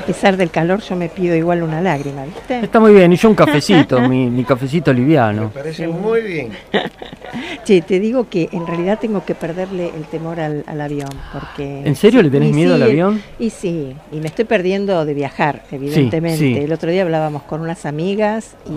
[0.00, 2.60] a pesar del calor, yo me pido igual una lágrima, ¿viste?
[2.60, 5.50] Está muy bien, y yo un cafecito, mi, mi cafecito Me liviano.
[5.50, 6.50] parece muy bien.
[7.64, 11.82] Che, te digo que en realidad tengo que perderle el temor al, al avión, porque...
[11.84, 13.22] ¿En serio le tenés miedo al sí, avión?
[13.38, 16.38] Y sí, y me estoy perdiendo de viajar, evidentemente.
[16.38, 16.56] sí.
[16.56, 18.72] El otro día hablábamos con unas amigas y,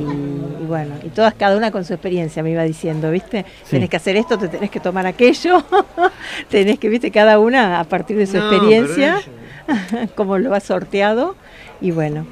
[0.63, 3.45] y bueno, y todas, cada una con su experiencia me iba diciendo, ¿viste?
[3.63, 3.71] Sí.
[3.71, 5.63] Tenés que hacer esto, te tenés que tomar aquello,
[6.49, 7.09] tenés que, ¿viste?
[7.11, 9.17] Cada una a partir de su No, experiencia,
[10.15, 11.35] cómo lo ha sorteado
[11.81, 12.27] y bueno,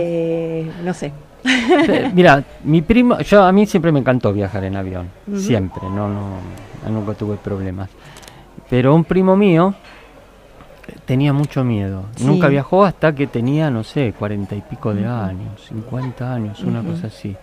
[0.00, 1.12] eh, no sé.
[1.88, 6.08] Eh, Mira, mi primo, yo a mí siempre me encantó viajar en avión, siempre, no,
[6.08, 6.38] no,
[6.90, 7.88] nunca tuve problemas.
[8.68, 9.74] Pero un primo mío
[10.86, 12.04] eh, tenía mucho miedo.
[12.16, 12.24] Sí.
[12.24, 16.82] Nunca viajó hasta que tenía, no sé, cuarenta y pico de años, 50 años, una
[16.82, 17.36] cosa así.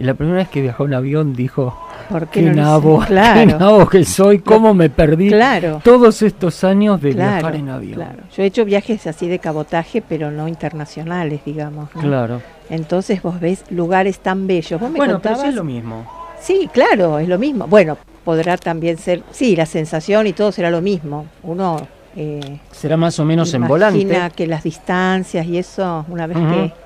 [0.00, 1.76] Y la primera vez que viajó en avión dijo,
[2.08, 3.06] ¿Por qué qué no nabo, hice?
[3.08, 5.80] qué Claro, nabo que soy, cómo me perdí claro.
[5.82, 7.94] todos estos años de Claro, viajar en avión.
[7.94, 8.22] claro.
[8.36, 11.88] Yo he hecho viajes así de cabotaje, pero no internacionales, digamos.
[11.94, 12.00] ¿no?
[12.00, 12.40] Claro.
[12.70, 14.80] Entonces vos ves lugares tan bellos.
[14.80, 15.40] Vos me Bueno, pero contabas.
[15.42, 16.06] sí es lo mismo.
[16.40, 17.66] Sí, claro, es lo mismo.
[17.66, 21.26] Bueno, podrá también ser, sí, la sensación y todo será lo mismo.
[21.42, 24.30] Uno eh, Será más o menos en imagina volante.
[24.36, 26.36] que las distancias y eso, una vez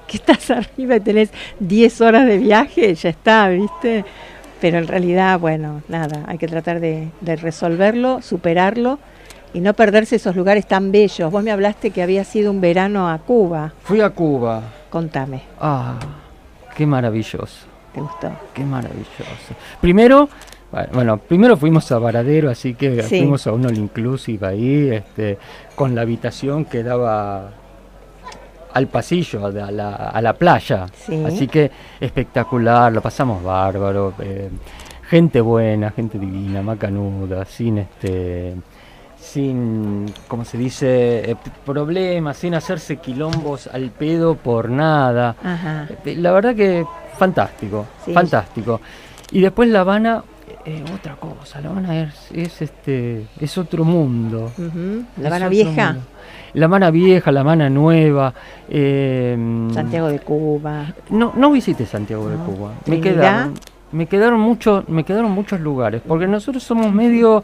[0.06, 4.04] que estás arriba y tenés 10 horas de viaje, ya está, ¿viste?
[4.60, 8.98] Pero en realidad, bueno, nada, hay que tratar de, de resolverlo, superarlo
[9.54, 11.30] y no perderse esos lugares tan bellos.
[11.32, 13.72] Vos me hablaste que había sido un verano a Cuba.
[13.82, 14.62] Fui a Cuba.
[14.90, 15.98] Contame, Ah,
[16.76, 18.30] qué maravilloso, ¿te gustó?
[18.54, 19.54] qué maravilloso.
[19.80, 20.28] Primero,
[20.92, 23.18] bueno, primero fuimos a Varadero, así que Sí.
[23.20, 25.38] fuimos a un all inclusive ahí, este,
[25.74, 27.50] con la habitación que daba
[28.72, 30.86] al pasillo, a la, a la playa.
[30.94, 31.22] Sí.
[31.26, 34.14] Así que espectacular, lo pasamos bárbaro.
[34.20, 34.48] eh,
[35.10, 38.54] gente buena, gente divina, macanuda, sin este
[39.18, 41.30] sin, ¿cómo se dice?
[41.30, 45.36] Eh, problemas, sin hacerse quilombos al pedo por nada.
[45.44, 45.86] Ajá.
[46.04, 46.84] Eh, La verdad que
[47.18, 48.12] fantástico, Sí.
[48.12, 48.80] fantástico.
[49.30, 50.24] Y después La Habana,
[50.64, 54.52] eh, otra cosa, La Habana es, es este, es otro mundo.
[54.56, 55.04] Ujú.
[55.18, 56.08] La Es Habana Vieja, mundo.
[56.54, 58.32] La Habana Vieja, La Habana Nueva.
[58.68, 59.36] eh,
[59.72, 60.86] Santiago de Cuba.
[61.10, 62.36] No, no visité Santiago de.
[62.36, 62.72] Cuba.
[62.86, 63.54] Me quedaron,
[63.92, 67.42] me quedaron muchos, me quedaron muchos lugares, porque nosotros somos medio,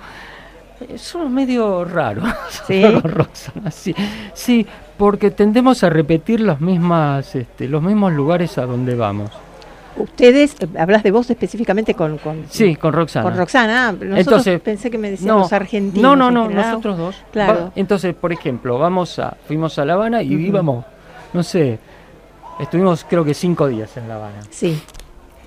[0.97, 2.25] somos medio raros.
[2.67, 2.83] ¿Sí?
[2.83, 3.95] con Roxana, sí,
[4.35, 9.31] sí, porque tendemos a repetir las mismas, este, los mismos lugares a donde vamos.
[9.99, 13.25] Ustedes, eh, hablas de vos específicamente con, con, Sí, con Roxana.
[13.29, 13.93] con Roxana.
[13.93, 16.03] Nosotros Entonces, pensé que me decían no, los argentinos.
[16.03, 17.17] No, no, no, nosotros dos.
[17.33, 17.53] Claro.
[17.67, 20.45] Va- entonces, por ejemplo, vamos a, fuimos a La Habana y Ujú.
[20.47, 20.85] íbamos,
[21.33, 21.79] no sé,
[22.61, 24.41] estuvimos creo que cinco días en La Habana.
[24.51, 24.81] Sí,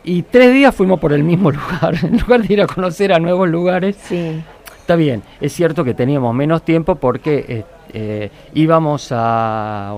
[0.04, 1.96] Y tres días fuimos por el mismo lugar.
[2.04, 4.42] En lugar de ir a conocer a nuevos lugares, sí.
[4.80, 5.22] está bien.
[5.40, 7.64] Es cierto que teníamos menos tiempo porque eh,
[7.94, 9.96] eh, íbamos a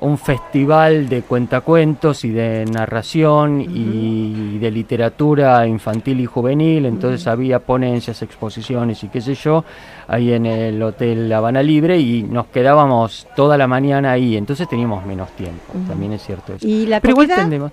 [0.00, 7.58] un festival de cuentacuentos y de narración y de literatura infantil y juvenil, entonces había
[7.58, 9.64] ponencias, exposiciones y qué sé yo,
[10.06, 15.04] ahí en el Hotel Habana Libre y nos quedábamos toda la mañana ahí, entonces teníamos
[15.04, 16.66] menos tiempo, también es cierto eso.
[16.66, 17.42] ¿Y la Pero igual comida?
[17.42, 17.72] tendemos-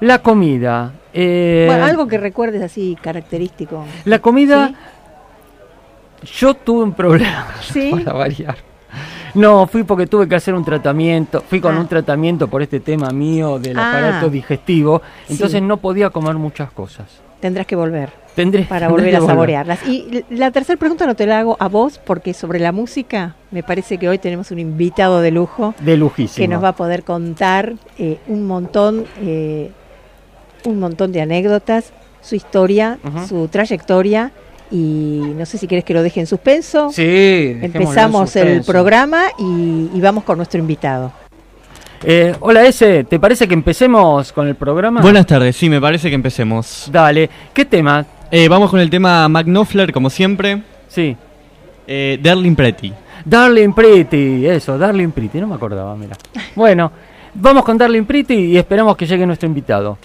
[0.00, 0.92] La comida.
[1.12, 3.84] eh, Bueno, algo que recuerdes así característico.
[4.06, 4.72] La comida,
[6.40, 7.90] yo tuve un problema ¿Sí?
[7.92, 8.56] para variar.
[9.34, 11.80] No, fui porque tuve que hacer un tratamiento, fui con Ah.
[11.80, 13.90] un tratamiento por este tema mío del Ah.
[13.90, 15.66] aparato digestivo, entonces Sí.
[15.66, 17.06] no podía comer muchas cosas.
[17.40, 19.86] Tendrás que volver Tendré para volver a saborearlas.
[19.86, 23.62] Y la tercera pregunta no te la hago a vos, porque sobre la música me
[23.62, 26.42] parece que hoy tenemos un invitado de lujo De lujísimo.
[26.42, 29.70] que nos va a poder contar eh, un montón, eh,
[30.64, 31.92] un montón de anécdotas,
[32.22, 34.32] su historia, su trayectoria.
[34.70, 36.90] Y no sé si quieres que lo deje en suspenso.
[36.90, 41.12] Sí, Empezamos el programa y, y vamos con nuestro invitado.
[42.06, 45.00] Eh, hola S, ¿te parece que empecemos con el programa?
[45.00, 46.88] Buenas tardes, sí, me parece que empecemos.
[46.92, 48.04] Dale, ¿qué tema?
[48.30, 50.62] Eh, vamos con el tema Mac Knopfler, como siempre.
[50.88, 51.16] Sí.
[51.86, 52.92] Eh, Darling Pretty.
[53.24, 56.14] Darling Pretty, eso, Darling Pretty, no me acordaba, mira.
[56.54, 56.92] Bueno,
[57.32, 59.96] vamos con Darling Pretty y esperamos que llegue nuestro invitado.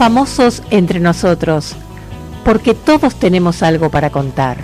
[0.00, 1.76] Famosos entre nosotros,
[2.42, 4.56] porque todos tenemos algo para contar.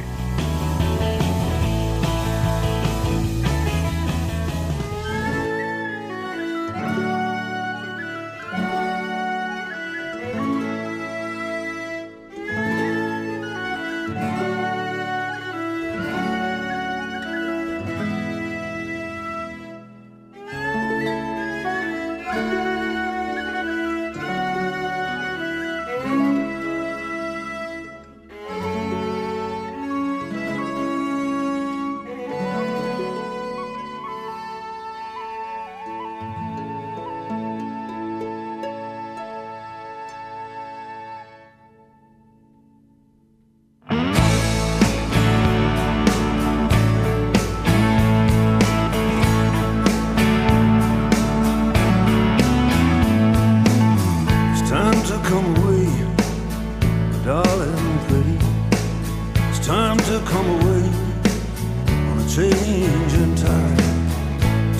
[63.08, 63.36] Change in.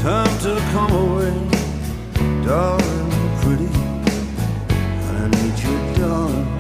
[0.02, 1.34] Time to come away,
[2.44, 3.70] darling, pretty.
[5.11, 6.58] I need you, darling,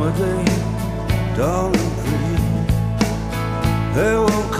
[0.02, 2.32] a day, darling, pretty.
[3.94, 4.51] There will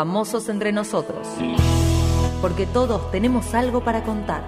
[0.00, 1.28] Famosos entre nosotros.
[2.40, 4.42] Porque todos tenemos algo para contar.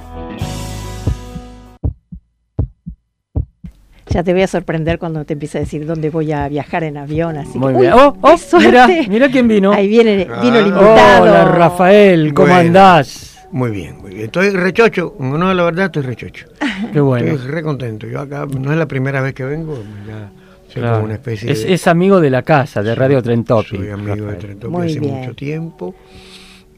[4.08, 6.96] Ya te voy a sorprender cuando te empiece a decir dónde voy a viajar en
[6.96, 7.36] avión.
[7.36, 7.92] Así Muy que, bien.
[7.92, 9.72] ¡Uy, Oh, oh, mira, mira quién vino.
[9.72, 10.68] Ahí viene, vino el Ah.
[10.68, 11.22] invitado.
[11.24, 12.60] Hola, Rafael, ¿cómo Bueno.
[12.68, 13.46] andás?
[13.50, 14.24] Muy bien, muy bien.
[14.24, 16.46] Estoy rechocho, no la verdad, estoy rechocho.
[16.94, 17.30] Qué bueno.
[17.32, 18.06] Estoy re contento.
[18.06, 19.76] Yo acá no es la primera vez que vengo,
[20.08, 20.30] ya
[20.68, 20.94] soy Claro.
[20.96, 21.74] como una especie es, de...
[21.74, 23.76] es amigo de la casa, de Radio Trentopi.
[23.76, 24.36] Soy amigo de.
[24.36, 25.14] Trentopi Muy hace bien.
[25.14, 25.94] mucho tiempo.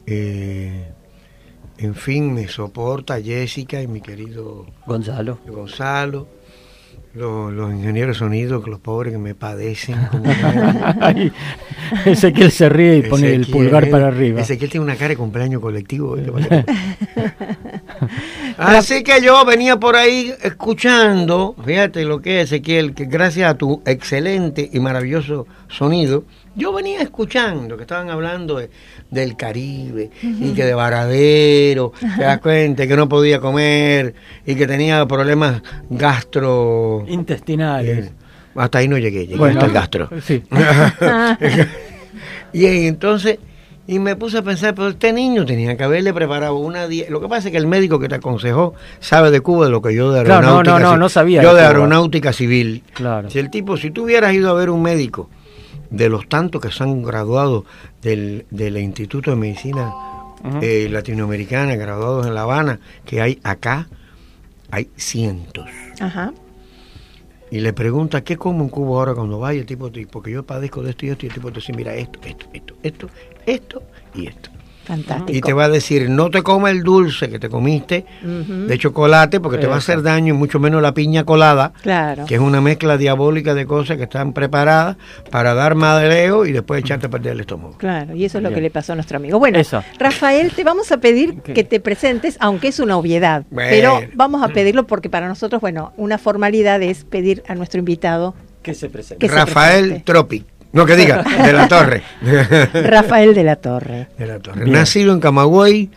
[0.05, 0.87] Eh,
[1.77, 5.39] en fin, me soporta Jessica y mi querido Gonzalo.
[5.47, 6.27] Gonzalo.
[7.13, 9.95] Los, los ingenieros de sonido, que los pobres que me padecen.
[10.11, 10.25] Como
[12.05, 14.41] Ezequiel se ríe y pone el pulgar para arriba.
[14.41, 16.15] Ezequiel tiene una cara de cumpleaños colectivo.
[16.35, 16.65] ¿viste?
[18.57, 23.57] Así que yo venía por ahí escuchando, fíjate lo que es Ezequiel, que gracias a
[23.57, 26.23] tu excelente y maravilloso sonido,
[26.55, 28.69] yo venía escuchando que estaban hablando de-
[29.11, 34.65] del Caribe y que de Varadero, te das cuenta que no podía comer y que
[34.65, 37.03] tenía problemas gastro...
[37.07, 38.05] Intestinales.
[38.07, 38.11] Eh,
[38.55, 40.09] hasta ahí no llegué, llegué Bueno, hasta el gastro.
[40.21, 40.41] sí.
[42.53, 43.37] y entonces,
[43.87, 47.11] y me puse a pensar, pero este niño tenía que haberle preparado una dieta.
[47.11, 49.81] Lo que pasa es que el médico que te aconsejó sabe de Cuba de lo
[49.81, 50.79] que yo de Claro, no, aeronáutica.
[50.79, 52.83] no, no, no sabía Yo de aeronáutica civil.
[52.93, 53.29] Claro.
[53.29, 55.29] Si el tipo, si tú hubieras ido a ver un médico
[55.91, 57.65] de los tantos que se han graduado
[58.01, 59.93] del, del Instituto de Medicina
[60.61, 63.87] eh, Latinoamericana, graduados en La Habana, que hay acá,
[64.71, 65.67] hay cientos.
[65.99, 66.33] Ajá.
[67.51, 69.59] Y le pregunta, ¿qué como en Cuba ahora cuando vaya?
[69.59, 71.59] El tipo, te dice, porque yo padezco de esto y esto, y el tipo te
[71.59, 73.09] dice, mira, esto, esto, esto, esto,
[73.45, 73.83] esto
[74.13, 74.49] y esto.
[74.85, 75.31] Fantástico.
[75.35, 79.39] Y te va a decir, no te comas el dulce que te comiste de chocolate
[79.39, 82.25] porque te va a hacer daño y mucho menos la piña colada, Claro.
[82.27, 84.95] que es una mezcla diabólica de cosas que están preparadas
[85.31, 87.75] para dar madereo y después echarte a perder el estómago.
[87.79, 88.57] Claro, y eso es lo Bien.
[88.59, 89.39] que le pasó a nuestro amigo.
[89.39, 89.83] Bueno, Eso.
[89.97, 93.69] Rafael, te vamos a pedir que te presentes, aunque es una obviedad, Bueno.
[93.71, 98.35] pero vamos a pedirlo porque para nosotros, bueno, una formalidad es pedir a nuestro invitado,
[98.61, 99.17] Que se presente.
[99.25, 100.03] Que se Rafael presente.
[100.05, 102.03] Tropic, no que diga, de la Torre.
[102.87, 104.09] Rafael de la Torre.
[104.17, 104.63] De la Torre.
[104.65, 104.73] Bien.
[104.77, 105.89] Nacido en Camagüey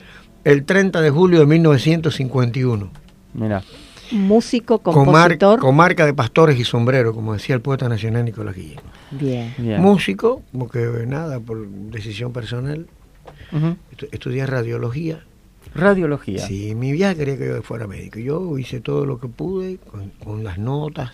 [0.44, 2.90] el 30 de julio de 1951.
[3.34, 3.62] Mira,
[4.10, 5.58] Músico, Comar- compositor.
[5.60, 8.80] comarca de pastores y sombreros, como decía el poeta nacional Nicolás Guillén.
[9.10, 9.54] Bien.
[9.58, 9.82] bien.
[9.82, 12.86] Músico, porque nada, por decisión personal,
[14.12, 15.24] estudié radiología.
[15.74, 16.38] Radiología.
[16.46, 18.18] Sí, mi viaje quería que yo fuera médico.
[18.18, 21.10] Yo hice todo lo que pude con, con las notas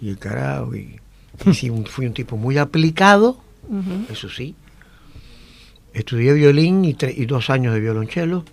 [0.00, 0.74] y el carajo.
[0.74, 0.98] Y,
[1.44, 3.38] y sí, un- fui un tipo muy aplicado,
[4.10, 4.54] eso sí.
[5.92, 8.44] Estudié violín y, tre- y dos años de violonchelo.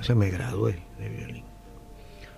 [0.00, 1.44] O sea, me gradué de violín.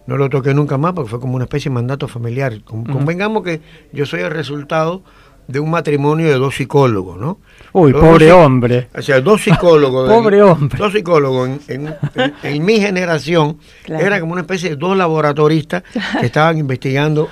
[0.06, 2.60] No lo toqué nunca más porque fue como una especie de mandato familiar.
[2.62, 2.84] Con-.
[2.84, 5.02] Convengamos que yo soy el resultado
[5.48, 7.38] de un matrimonio de dos psicólogos, ¿no?
[7.72, 8.88] Uy, Los pobre dos hombre.
[8.94, 10.08] O sea, dos psicólogos.
[10.12, 10.78] Pobre hombre.
[10.78, 11.94] Dos psicólogos en-
[12.42, 13.58] en mi generación.
[13.84, 14.04] Claro.
[14.06, 15.82] Era como una especie de dos laboratoristas
[16.20, 17.28] que estaban investigando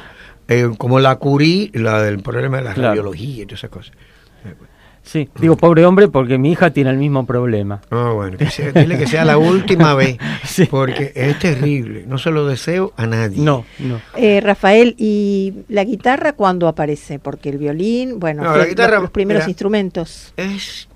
[0.52, 2.88] eh, como la Curie, la del problema de la Claro.
[2.90, 3.92] radiología y todas esas cosas.
[5.04, 7.80] Sí, digo pobre hombre porque mi hija tiene el mismo problema.
[7.90, 10.66] Ah, bueno, que sea- dile que sea la última vez, Sí.
[10.71, 12.04] porque es terrible.
[12.06, 13.42] No se lo deseo a nadie.
[13.42, 14.00] No, no.
[14.16, 17.18] Eh, Rafael, ¿y la guitarra cuándo aparece?
[17.18, 19.50] Porque el violín, bueno, No, la guitarra, los, primeros mira.
[19.50, 20.32] instrumentos.
[20.37, 20.88] Es,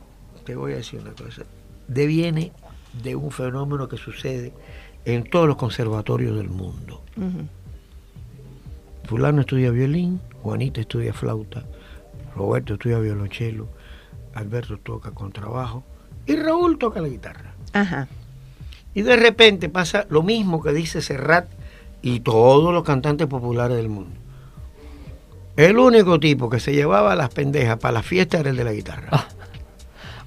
[0.45, 1.43] te voy a decir una cosa,
[1.89, 2.53] deviene
[3.03, 4.53] de un fenómeno que sucede
[5.05, 7.03] en todos los conservatorios del mundo.
[7.17, 7.49] Ujú.
[9.07, 11.65] Fulano estudia violín, Juanita estudia flauta,
[12.35, 13.69] Roberto estudia violonchelo,
[14.35, 15.85] Alberto toca contrabajo
[16.27, 17.55] y Raúl toca la guitarra.
[17.73, 18.09] Ajá.
[18.95, 21.47] Y de repente pasa lo mismo que dice Serrat
[22.03, 24.17] y todos los cantantes populares del mundo.
[25.57, 28.73] El único tipo que se llevaba las pendejas para la fiesta era el de la
[28.73, 29.09] guitarra.
[29.13, 29.27] Ah.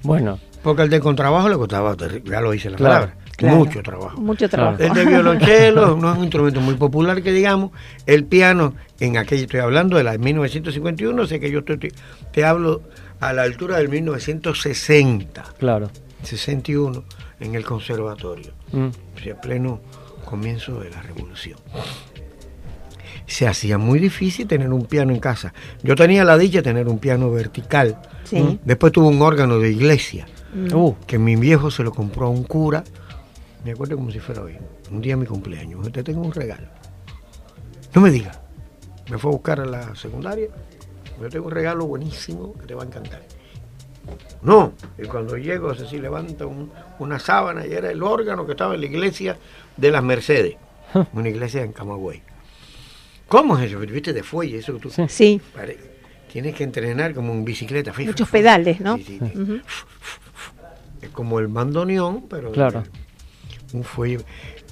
[0.02, 3.56] Bueno, Porque el de contrabajo le costaba, ya lo dice la Claro, palabra, Claro.
[3.56, 4.20] mucho trabajo.
[4.20, 4.76] Mucho Claro.
[4.76, 4.82] trabajo.
[4.82, 7.70] El de violonchelo no es un instrumento muy popular que digamos.
[8.06, 11.92] El piano, en aquella estoy hablando de la de 1951, sé que yo estoy, te,
[12.32, 12.82] te hablo
[13.20, 15.90] a la altura del 1960, claro.
[16.22, 17.04] 61,
[17.40, 19.80] en el conservatorio, Mm, o sea, pleno
[20.24, 21.58] comienzo de la revolución.
[23.26, 25.52] Se hacía muy difícil tener un piano en casa.
[25.82, 27.96] Yo tenía la dicha de tener un piano vertical.
[28.24, 28.58] Sí.
[28.64, 30.74] Después tuve un órgano de iglesia Mm.
[30.74, 32.82] Uh, que mi viejo se lo compró a un cura.
[33.64, 34.56] Me acuerdo como si fuera hoy.
[34.90, 35.90] Un día de mi cumpleaños.
[35.92, 36.66] Te tengo un regalo.
[37.94, 38.32] No me diga.
[39.10, 40.48] Me fue a buscar a la secundaria.
[41.20, 43.22] Yo tengo un regalo buenísimo que te va a encantar.
[44.42, 44.72] No.
[44.98, 48.80] Y cuando llego, así levanta un- una sábana y era el órgano que estaba en
[48.80, 49.36] la iglesia
[49.76, 50.56] de las Mercedes.
[51.12, 52.22] Una iglesia en Camagüey.
[53.28, 53.78] ¿Cómo es eso?
[53.78, 54.58] ¿Viste de fuelle?
[54.58, 55.04] Eso que tú Sí.
[55.08, 55.78] Sí, pare-
[56.32, 57.92] tienes que entrenar como en bicicleta.
[57.96, 58.96] Muchos pedales, ¿no?
[58.96, 59.20] Sí, sí.
[61.02, 62.82] Es como el bandoneón, pero Claro.
[63.72, 64.24] Un fuelle.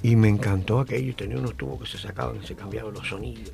[0.03, 1.15] Y me encantó aquello.
[1.15, 3.51] Tenía unos tubos que se sacaban y se cambiaban los sonidos.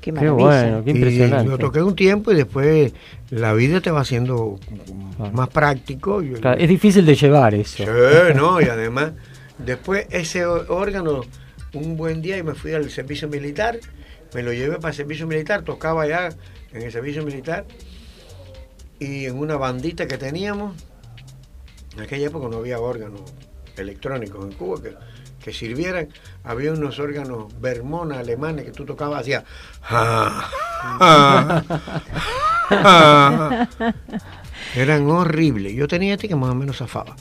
[0.00, 1.48] Qué qué bueno, qué Y impresionante.
[1.50, 2.92] lo toqué un tiempo y después
[3.30, 4.58] la vida te va haciendo
[5.16, 5.32] Claro.
[5.32, 6.22] más práctico.
[6.22, 7.84] y- Claro, es difícil de llevar eso.
[7.84, 9.12] Sí, no, y además,
[9.56, 11.22] después ese órgano,
[11.72, 13.78] un buen día y me fui al servicio militar,
[14.34, 16.28] me lo llevé para el servicio militar, tocaba allá
[16.74, 17.64] en el servicio militar
[18.98, 20.76] y en una bandita que teníamos,
[21.96, 23.20] en aquella época no había órganos
[23.76, 24.94] electrónicos en Cuba que,
[25.42, 26.08] que sirvieran,
[26.44, 29.44] había unos órganos Vermona alemanes que tú tocabas hacía
[29.82, 30.48] "Ah,
[31.00, 31.62] ah,
[32.70, 33.68] ah".
[34.76, 35.72] eran horribles.
[35.74, 37.16] Yo tenía este que más o menos zafaba.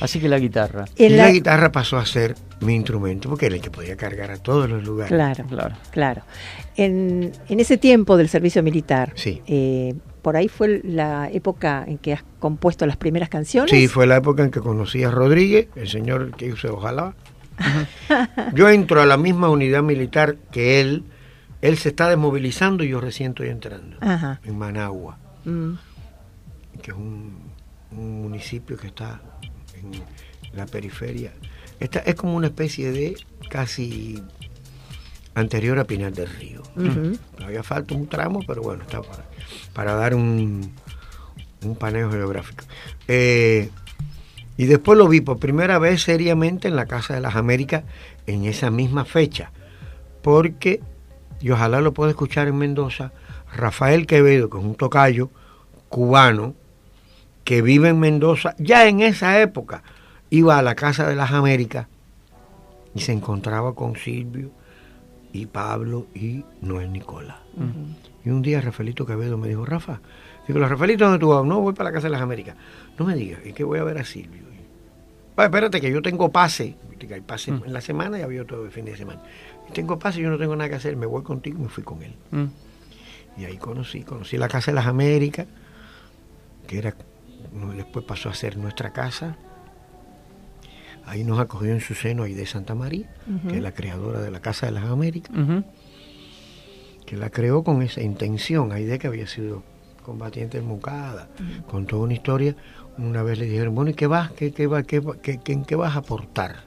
[0.00, 0.84] Así que la guitarra.
[0.96, 4.36] Y la- guitarra pasó a ser mi instrumento porque era el que podía cargar a
[4.38, 5.12] todos los lugares.
[5.12, 5.76] Claro, Claro.
[5.90, 6.22] claro.
[6.76, 9.40] En, en ese tiempo del servicio militar, Sí.
[9.46, 9.94] eh,
[10.24, 13.70] por ahí fue la época en que has compuesto las primeras canciones.
[13.70, 17.14] Sí, fue la época en que conocí a Rodríguez, el señor que usted ojalá.
[18.54, 21.04] yo entro a la misma unidad militar que él.
[21.60, 23.98] Él se está desmovilizando y yo recién estoy entrando.
[24.00, 24.40] Ajá.
[24.44, 25.74] En Managua, Mm,
[26.80, 27.36] que es un,
[27.90, 29.20] un municipio que está
[29.74, 29.92] en
[30.56, 31.32] la periferia.
[31.80, 33.14] Esta es como una especie de
[33.50, 34.22] casi
[35.34, 36.62] anterior a Pinar del Río.
[36.76, 37.18] ujú.
[37.36, 39.24] Todavía falta un tramo, pero bueno, está para,
[39.72, 40.72] para dar un,
[41.64, 42.64] un paneo geográfico.
[43.08, 43.70] Eh,
[44.56, 47.82] Y después lo vi por primera vez seriamente en la Casa de las Américas
[48.26, 49.50] en esa misma fecha.
[50.22, 50.80] Porque,
[51.40, 53.10] y ojalá lo pueda escuchar en Mendoza,
[53.54, 55.30] Rafael Quevedo, que es un tocayo
[55.88, 56.54] cubano,
[57.42, 59.82] que vive en Mendoza, ya en esa época
[60.30, 61.88] iba a la Casa de las Américas
[62.94, 64.50] y se encontraba con Silvio
[65.34, 67.40] y Pablo y Noel Nicola.
[68.24, 70.00] Y un día Rafaelito Quevedo me dijo, Rafa,
[70.46, 71.44] digo, los Rafaelitos ¿dónde tú vas?
[71.44, 72.56] No, voy para la Casa de las Américas.
[72.96, 74.44] No me digas, es que voy a ver a Silvio.
[75.36, 76.76] "Ay, espérate que yo tengo pase,
[77.12, 79.22] hay pase en la semana y había todo el fin de semana.
[79.68, 81.82] Y tengo pase, yo no tengo nada que hacer, me voy contigo y me fui
[81.82, 82.14] con él.
[82.30, 82.44] Mm.
[83.40, 85.48] Y ahí conocí, conocí la Casa de las Américas,
[86.68, 86.94] que era,
[87.76, 89.36] después pasó a ser nuestra casa.
[91.06, 93.10] Ahí nos acogió en su seno Aide Santa María,
[93.48, 95.32] que es la creadora de la Casa de las Américas,
[97.06, 98.72] que la creó con esa intención.
[98.72, 99.62] Aide que había sido
[100.02, 101.28] combatiente en Mucada,
[101.68, 102.56] con toda una historia.
[102.96, 105.94] Una vez le dijeron, bueno, ¿y qué vas, qué, qué, qué, qué- qué- qué vas
[105.96, 106.64] a aportar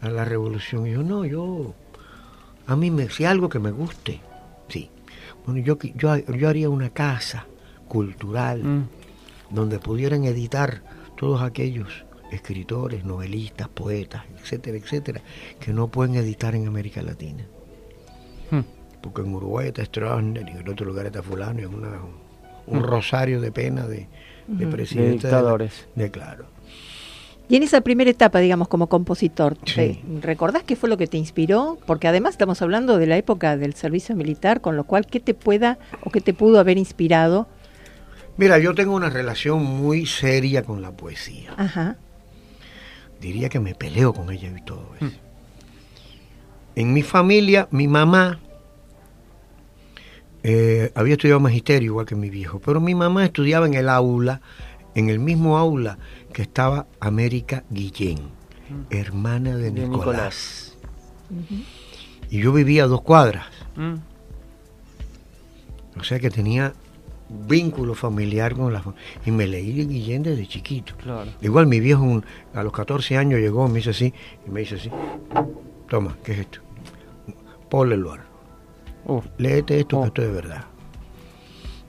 [0.00, 0.86] a la revolución?
[0.86, 1.74] Y yo, no, yo,
[2.66, 4.20] a mí me, si algo que me guste,
[4.68, 4.90] sí.
[5.44, 7.46] Bueno, yo, yo, yo haría una casa
[7.86, 8.88] cultural Mm.
[9.50, 10.82] donde pudieran editar
[11.16, 15.20] todos aquellos escritores, novelistas, poetas, etcétera, etcétera,
[15.60, 17.44] que no pueden editar en América Latina.
[18.50, 18.60] Mm.
[19.00, 22.00] Porque en Uruguay está Stroessner y en otro lugar está fulano, y es una-
[22.66, 24.08] un rosario de pena de,
[24.48, 25.22] de presidentes.
[25.22, 25.86] De dictadores.
[25.94, 26.46] De, claro.
[27.48, 29.74] Y en esa primera etapa, digamos, como compositor, Sí.
[29.74, 31.78] ¿te- ¿recordás qué fue lo que te inspiró?
[31.86, 35.32] Porque además estamos hablando de la época del servicio militar, con lo cual, ¿qué te
[35.32, 37.46] pueda o qué te pudo haber inspirado?
[38.36, 41.54] Mira, yo tengo una relación muy seria con la poesía.
[41.56, 41.96] Ajá.
[43.20, 45.10] Diría que me peleo con ella y todo eso.
[46.74, 48.40] En mi familia, mi mamá
[50.42, 54.40] eh, había estudiado magisterio igual que mi viejo, pero mi mamá estudiaba en el aula,
[54.94, 55.98] en el mismo aula
[56.32, 58.18] que estaba América Guillén,
[58.90, 60.76] hermana de, De Nicolás.
[62.30, 63.94] Y yo vivía a dos cuadras, Mm.
[66.00, 66.72] o sea que tenía
[67.28, 68.82] vínculo familiar con la
[69.24, 70.94] y me leí de Guillén desde chiquito.
[70.96, 71.30] Claro.
[71.40, 74.12] Igual mi viejo un- a los 14 años llegó, me hizo así,
[74.46, 74.90] y me hizo así.
[75.88, 76.60] Toma, ¿qué es esto?
[77.68, 78.20] Paul Eluard.
[79.06, 79.24] Uf.
[79.38, 80.02] Léete esto, Oh.
[80.02, 80.64] que esto es verdad.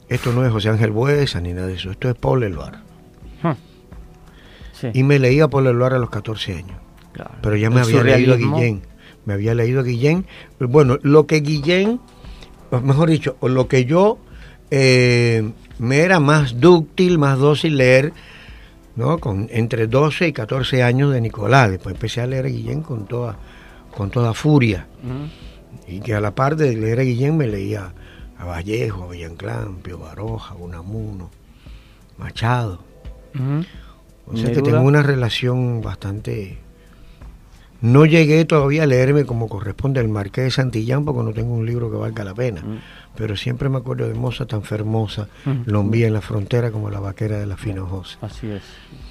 [0.10, 2.76] Esto no es José Ángel Buesa ni nada de eso, esto es Paul Eluard.
[3.44, 3.54] Hm.
[4.72, 6.78] Sí, Y me leía Paul Eluard a los 14 años.
[7.14, 7.32] claro.
[7.42, 8.38] Pero ya me había leído a.
[8.38, 8.82] Guillén.
[9.26, 10.26] Me había leído a Guillén.
[10.60, 12.00] Bueno, lo que Guillén,
[12.84, 14.20] mejor dicho, o lo que yo
[14.72, 18.14] eh, me era más dúctil, más dócil leer,
[18.96, 19.20] ¿no?
[19.20, 21.72] Con entre 12 y 14 años de Nicolás.
[21.72, 23.38] Después empecé a leer a Guillén con toda,
[23.96, 24.88] con toda furia.
[25.88, 27.94] Y que a la par de leer a Guillén me leía
[28.38, 31.30] a Vallejo, a Villanclán, Pío Baroja, Unamuno,
[32.18, 32.80] Machado.
[34.26, 36.58] O sea que tengo una relación bastante...
[37.82, 41.66] No llegué todavía a leerme como corresponde al Marqués de Santillán porque no tengo un
[41.66, 42.62] libro que valga la pena.
[42.62, 42.78] Mm.
[43.16, 45.62] Pero siempre me acuerdo de Moza tan fermosa, Mm.
[45.66, 48.18] Lombía en la frontera como la vaquera de la Finojosa.
[48.22, 48.62] Así es.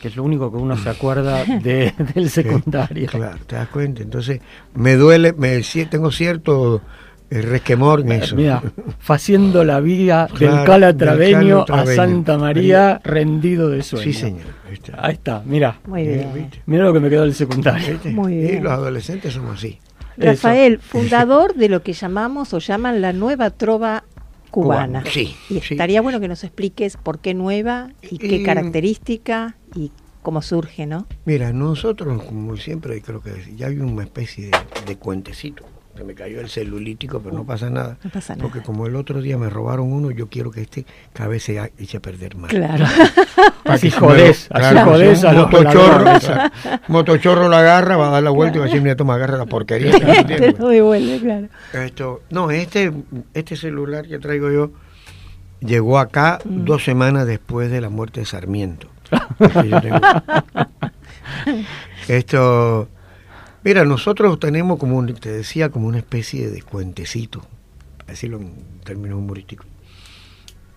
[0.00, 3.08] Que es lo único que uno se acuerda de, del secundario.
[3.08, 4.02] Claro, te das cuenta.
[4.02, 4.40] Entonces
[4.74, 6.82] me duele, me tengo cierto
[7.30, 8.36] eh, resquemor en eso.
[8.36, 8.62] Mira,
[8.98, 11.86] faciendo la vía Claro, del calatraveño a.
[11.86, 14.04] Santa María rendido de sueño.
[14.04, 14.46] Sí, señor.
[14.98, 15.80] Ahí está, mira.
[15.86, 16.50] Muy Eh, bien.
[16.66, 17.88] Mira lo que me quedó del secundario.
[17.92, 18.10] ¿Viste?
[18.10, 18.64] Muy Y bien.
[18.64, 19.78] los adolescentes somos así.
[20.16, 24.04] Rafael, fundador de lo que llamamos o llaman la nueva trova
[24.50, 25.02] cubana.
[25.10, 25.74] Sí, Y sí.
[25.74, 29.90] estaría bueno que nos expliques por qué nueva y qué Y- característica y
[30.22, 31.06] cómo surge, ¿no?
[31.26, 34.52] Mira, nosotros, como siempre, creo que ya hay una especie de,
[34.86, 35.64] de cuentecito.
[35.96, 37.96] Se me cayó el celulítico, pero no pasa nada.
[38.04, 38.66] No pasa Porque nada.
[38.66, 41.70] como el otro día me robaron uno, yo quiero que este cada vez se ha-
[41.78, 42.50] eche a perder más.
[42.50, 42.84] Claro.
[43.64, 46.04] Así jodés, así jodés a los motochorro,
[46.86, 49.36] motochorro la agarra, va a dar la vuelta y va a decir, mira, toma, agarra
[49.36, 49.90] la porquería.
[49.92, 50.52] Te tiene".
[50.52, 51.48] lo devuelve, claro.
[51.72, 52.92] Esto, no, este,
[53.34, 54.70] este celular que traigo yo
[55.60, 58.86] llegó acá dos semanas después de la muerte de Sarmiento.
[59.38, 59.80] Tengo.
[62.08, 62.88] Esto,
[63.66, 67.42] mira, nosotros tenemos como, te decía, como una especie de cuentecito,
[67.98, 69.66] para decirlo en términos humorísticos,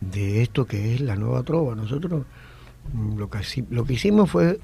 [0.02, 1.75] de esto que es la nueva trova.
[1.75, 2.23] Nosotros
[2.93, 4.60] mm, lo que, haci- lo que hicimos fue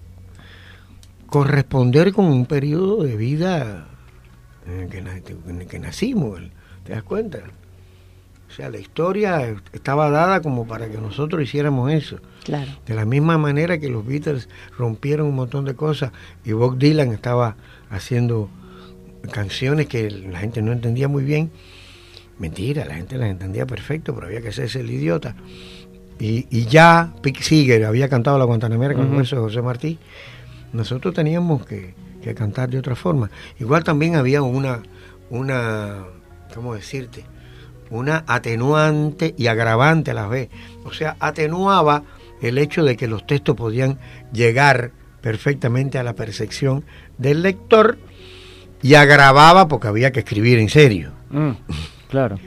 [1.28, 3.88] corresponder con un periodo de vida
[4.68, 6.40] en el que, na- en el que nacimos,
[6.84, 7.40] ¿te das cuenta?
[8.48, 12.20] O sea, la historia estaba dada como para que nosotros hiciéramos eso.
[12.44, 12.72] Claro.
[12.86, 16.12] De la misma manera que los Beatles rompieron un montón de cosas
[16.46, 17.58] y Bob Dylan estaba
[17.90, 18.50] haciendo
[19.32, 21.52] canciones que la gente no entendía muy bien.
[22.38, 25.36] Mentira, la gente las entendía perfecto, pero había que hacerse el idiota.
[26.20, 30.00] Y, y ya Pick Seeger había cantado La Guantanamera con el verso de José Martí.
[30.74, 33.30] nosotros teníamos que, que cantar de otra forma.
[33.60, 34.82] Igual también había una,
[35.30, 36.04] una,
[36.54, 37.26] ¿cómo decirte?
[37.90, 40.50] Una atenuante y agravante a la vez.
[40.84, 42.04] O sea, atenuaba
[42.42, 44.00] el hecho de que los textos podían
[44.34, 46.84] llegar perfectamente a la percepción
[47.18, 47.98] del lector
[48.82, 51.12] y agravaba porque había que escribir en serio.
[51.30, 51.52] Mm,
[52.10, 52.38] claro.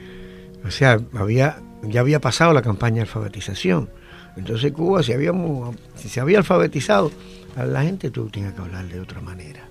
[0.65, 3.89] O sea, había, ya había pasado la campaña de alfabetización.
[4.37, 7.11] Entonces Cuba, si, habíamos, si se había alfabetizado,
[7.55, 9.67] a la gente tú tienes que hablar de otra manera.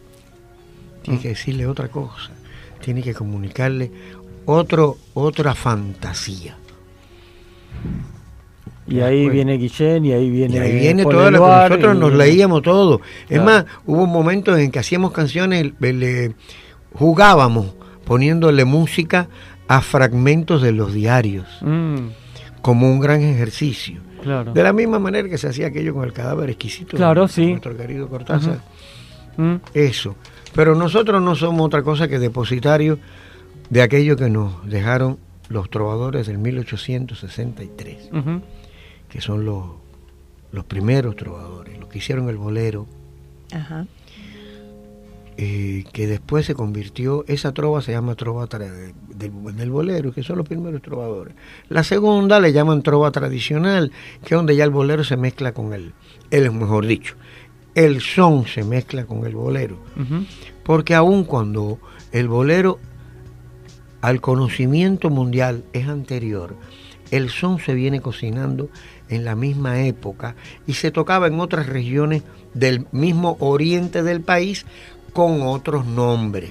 [1.03, 2.33] Tienes que decirle otra cosa.
[2.83, 3.91] Tienes que comunicarle
[4.45, 6.57] otro, otra fantasía.
[8.89, 10.57] Y ahí viene Guillén y ahí viene.
[10.57, 13.01] Y ahí viene Paul todo lo que nosotros y- nos leíamos todo.
[13.29, 13.45] Es Claro.
[13.45, 16.35] más, hubo momentos en que hacíamos canciones, le-
[16.95, 17.75] jugábamos
[18.05, 19.29] poniéndole música
[19.69, 22.09] a fragmentos de los diarios, Mm,
[22.63, 24.01] como un gran ejercicio.
[24.23, 24.53] claro.
[24.53, 27.47] De la misma manera que se hacía aquello con el cadáver exquisito Claro, de sí.
[27.47, 28.61] nuestro querido Cortázar.
[29.37, 30.17] Mm, Eso.
[30.55, 32.99] Pero nosotros no somos otra cosa que depositarios
[33.71, 35.19] de aquello que nos dejaron
[35.51, 38.41] los trovadores del 1863, ujú.
[39.09, 39.67] Que son los,
[40.53, 42.87] los primeros trovadores, los que hicieron el bolero,
[43.53, 43.87] Ajá.
[45.37, 48.95] eh, que después se convirtió, esa trova se llama trova del,
[49.57, 51.35] del bolero, que son los primeros trovadores.
[51.69, 53.93] La segunda le llaman trova tradicional,
[54.25, 55.93] que es donde ya el bolero se mezcla con el,
[56.31, 57.15] el mejor dicho,
[57.75, 59.79] el son se mezcla con el bolero.
[60.65, 61.79] Porque aun cuando
[62.13, 62.79] el bolero
[64.01, 66.55] al conocimiento mundial es anterior,
[67.11, 68.69] el son se viene cocinando
[69.09, 70.35] en la misma época
[70.67, 72.23] y se tocaba en otras regiones
[72.55, 74.67] del mismo oriente del país
[75.13, 76.51] con otros nombres,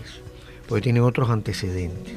[0.67, 2.13] porque tiene otros antecedentes,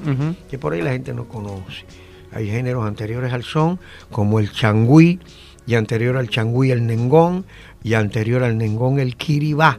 [0.50, 1.84] que por ahí la gente no conoce.
[2.32, 3.78] Hay géneros anteriores al son,
[4.10, 5.18] como el changüí,
[5.66, 7.44] y anterior al changüí el nengón,
[7.82, 9.78] y anterior al nengón el kiribá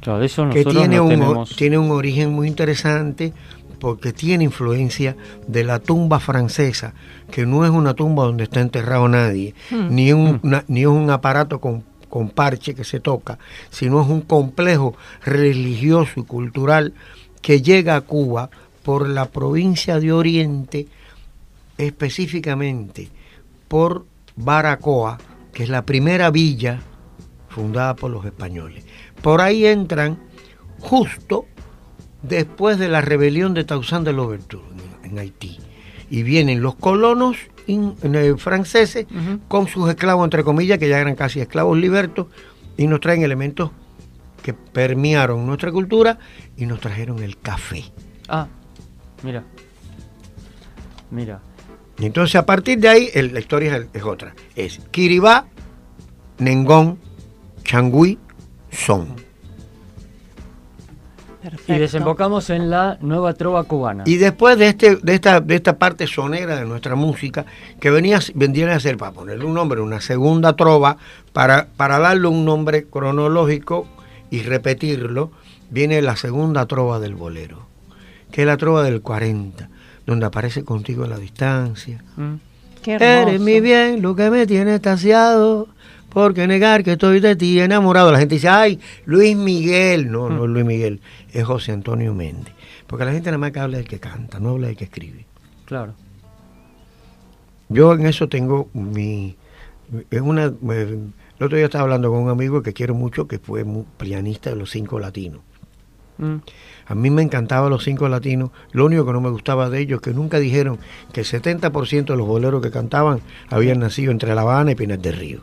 [0.00, 1.56] Claro, eso que tiene no un, o- tenemos.
[1.56, 3.32] tiene un origen muy interesante
[3.84, 5.14] porque tiene influencia
[5.46, 6.94] de la tumba francesa,
[7.30, 9.52] que no es una tumba donde está enterrado nadie,
[9.90, 14.08] ni, un, una- ni es un aparato con, con parche que se toca, sino es
[14.08, 16.94] un complejo religioso y cultural
[17.42, 18.48] que llega a Cuba
[18.82, 20.86] por la provincia de Oriente,
[21.76, 23.08] específicamente
[23.68, 25.18] por Baracoa,
[25.52, 26.80] que es la primera villa
[27.50, 28.82] fundada por los españoles.
[29.20, 30.18] Por ahí entran
[30.80, 31.44] justo
[32.28, 34.62] después de la rebelión de Tausán de Louverture
[35.04, 35.58] en, Haití.
[36.10, 39.06] Y vienen los colonos in- eh, franceses
[39.48, 42.26] con sus esclavos, entre comillas, que ya eran casi esclavos libertos,
[42.76, 43.70] y nos traen elementos
[44.42, 46.18] que permearon nuestra cultura
[46.56, 47.84] y nos trajeron el café.
[48.28, 48.46] Ah,
[49.22, 49.42] mira.
[51.10, 51.40] Mira.
[51.98, 54.34] Y entonces a partir de ahí el- la historia es, es otra.
[54.56, 55.46] Es Kiribá,
[56.38, 56.98] Nengón,
[57.62, 58.18] Changüí,
[58.70, 59.14] Son.
[61.44, 61.74] Perfecto.
[61.74, 64.04] Y desembocamos en la nueva trova cubana.
[64.06, 67.44] Y después de este, de esta, de esta parte sonera de nuestra música,
[67.80, 70.96] que venía, vendría a ser, para ponerle un nombre, una segunda trova,
[71.34, 73.86] para, para darle un nombre cronológico
[74.30, 75.32] y repetirlo,
[75.68, 77.66] viene la segunda trova del bolero,
[78.32, 79.68] que es la trova del 40,
[80.06, 82.02] donde aparece contigo en la distancia.
[82.16, 82.36] Mm,
[82.82, 83.28] Qué hermoso.
[83.28, 85.68] Eres mi bien, lo que me tiene estaciado,
[86.14, 88.10] porque negar que estoy de ti enamorado.
[88.12, 90.10] La gente dice, ay, Luis Miguel.
[90.10, 91.00] No, no es Luis Miguel,
[91.32, 92.54] es José Antonio Méndez.
[92.86, 95.26] Porque la gente nada más que habla del que canta, no habla del que escribe.
[95.66, 95.94] claro.
[97.68, 99.36] Yo en eso tengo mi...
[100.10, 100.98] Es una, eh,
[101.38, 103.64] el otro día estaba hablando con un amigo que quiero mucho, que fue
[103.98, 105.40] pianista de los cinco latinos.
[106.18, 106.36] Mm,
[106.88, 108.50] A mí me encantaban los cinco latinos.
[108.72, 110.78] Lo único que no me gustaba de ellos es que nunca dijeron
[111.12, 114.98] que el 70% de los boleros que cantaban habían nacido entre La Habana y Pinar
[114.98, 115.40] del Río.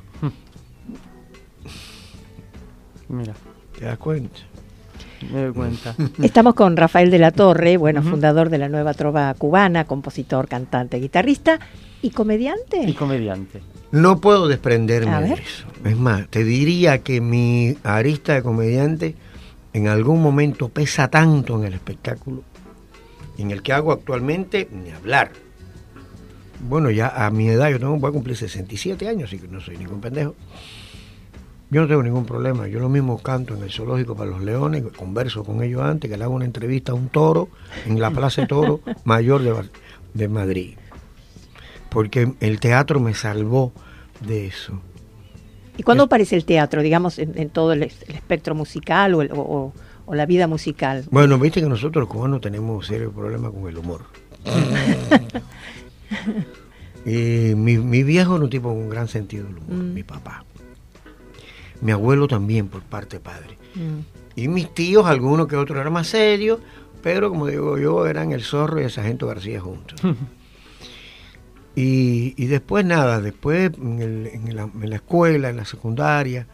[3.11, 3.33] Mira,
[3.77, 4.39] ¿Te das cuenta?
[5.31, 5.95] me doy cuenta.
[6.23, 10.97] Estamos con Rafael de la Torre, bueno, fundador de la nueva trova cubana, compositor, cantante,
[10.97, 11.59] guitarrista
[12.01, 12.83] y comediante.
[12.83, 13.61] y comediante.
[13.91, 15.39] No puedo desprenderme A de ver.
[15.41, 15.65] eso.
[15.85, 19.15] Es más, te diría que mi arista de comediante
[19.73, 22.43] en algún momento pesa tanto en el espectáculo,
[23.37, 25.31] en el que hago actualmente, ni hablar.
[26.67, 29.59] Bueno, ya a mi edad, yo tengo, voy a cumplir 67 años, así que no
[29.61, 30.35] soy ningún pendejo.
[31.71, 32.67] Yo no tengo ningún problema.
[32.67, 36.17] Yo lo mismo canto en el zoológico para los leones, converso con ellos antes, que
[36.17, 37.47] le hago una entrevista a un toro
[37.85, 39.53] en la Plaza de Toro Mayor de,
[40.13, 40.75] de Madrid.
[41.89, 43.71] Porque el teatro me salvó
[44.19, 44.81] de eso.
[45.77, 49.21] ¿Y cuándo aparece el teatro, digamos, en, en todo el, es- el espectro musical o,
[49.21, 49.73] el- o- o-
[50.05, 51.05] o la vida musical?
[51.09, 54.01] Bueno, viste que nosotros los cubanos tenemos serios problemas con el humor.
[57.05, 57.09] y
[57.55, 59.93] mi, mi viejo era un tipo con un gran sentido del humor, Mm.
[59.93, 60.43] mi papá.
[61.81, 63.57] Mi abuelo también por parte de padre.
[63.75, 63.99] Mm.
[64.35, 66.59] Y mis tíos, algunos que otros eran más serios,
[67.03, 69.99] pero como digo yo, eran el zorro y el sargento García juntos.
[71.75, 76.47] y, y después nada, después en, el- en la, en la escuela, en la secundaria,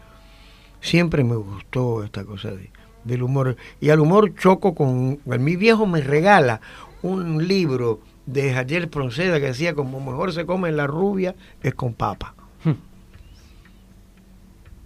[0.82, 2.70] siempre me gustó esta cosa de-
[3.04, 3.56] del humor.
[3.80, 5.20] Y al humor choco con...
[5.26, 6.62] Mi viejo me regala
[7.02, 11.94] un libro de Javier Pronceda que decía como mejor se come la rubia es con
[11.94, 12.36] papa.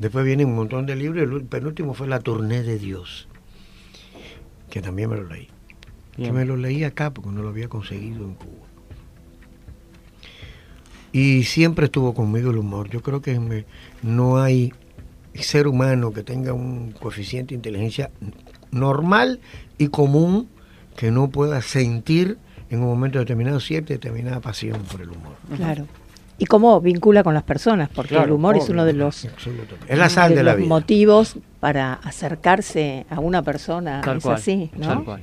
[0.01, 3.27] Después viene un montón de libros el penúltimo fue La Tournée de Dios,
[4.71, 5.47] que también me lo leí.
[6.15, 6.33] Que Bien.
[6.33, 8.65] me lo leí acá porque no lo había conseguido en Cuba.
[11.11, 12.89] Y siempre estuvo conmigo el humor.
[12.89, 13.65] Yo creo que me-
[14.01, 14.73] no hay
[15.35, 18.09] ser humano que tenga un coeficiente de inteligencia
[18.71, 19.39] normal
[19.77, 20.49] y común
[20.95, 22.37] que no pueda sentir
[22.71, 25.35] en un momento determinado cierta determinada pasión por el humor.
[25.55, 25.85] Claro.
[26.41, 29.93] Y cómo vincula con las personas, porque Claro, el humor es uno de los, Absolutamente.
[29.93, 30.69] Es la sal de, la los vida.
[30.69, 34.01] motivos para acercarse a una persona.
[34.03, 34.35] Tal es cual.
[34.37, 34.87] así, ¿no?
[34.87, 35.21] tal cual.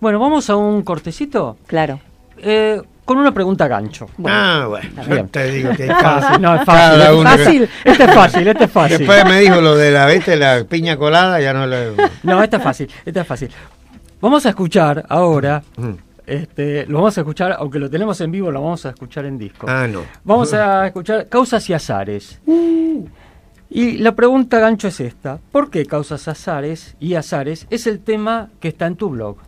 [0.00, 1.98] Bueno, vamos a un cortecito Claro.
[2.42, 4.06] eh, con una pregunta gancho.
[4.26, 7.62] ah, bueno, te digo que hay Fácil, no, es fácil.
[7.62, 7.90] es que-.
[7.90, 8.98] Este es fácil, este es fácil.
[8.98, 10.36] Después me dijo lo de la, ¿viste?
[10.36, 11.92] la piña colada, ya no le...
[12.22, 13.48] No, esta es fácil, esta es fácil.
[14.20, 15.92] Vamos a escuchar ahora, Mm.
[16.26, 19.38] Este, lo vamos a escuchar, aunque lo tenemos en vivo, lo vamos a escuchar en
[19.38, 19.66] disco.
[19.68, 20.02] Ah, no.
[20.24, 22.40] Vamos a escuchar Causas y Azares.
[23.70, 25.38] Y la pregunta gancho es esta.
[25.50, 29.38] ¿Por qué Causas Azares y Azares es el tema que está en tu blog?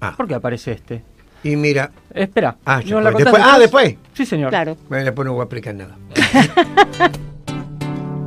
[0.00, 0.14] Ah.
[0.16, 1.02] ¿Por qué aparece este?
[1.42, 2.56] Y mira, Espera.
[2.64, 3.96] Ah, ¿nos la después- ah, después.
[4.14, 4.48] Sí, señor.
[4.50, 4.76] Claro.
[4.88, 5.96] bueno, después no voy a explicar nada.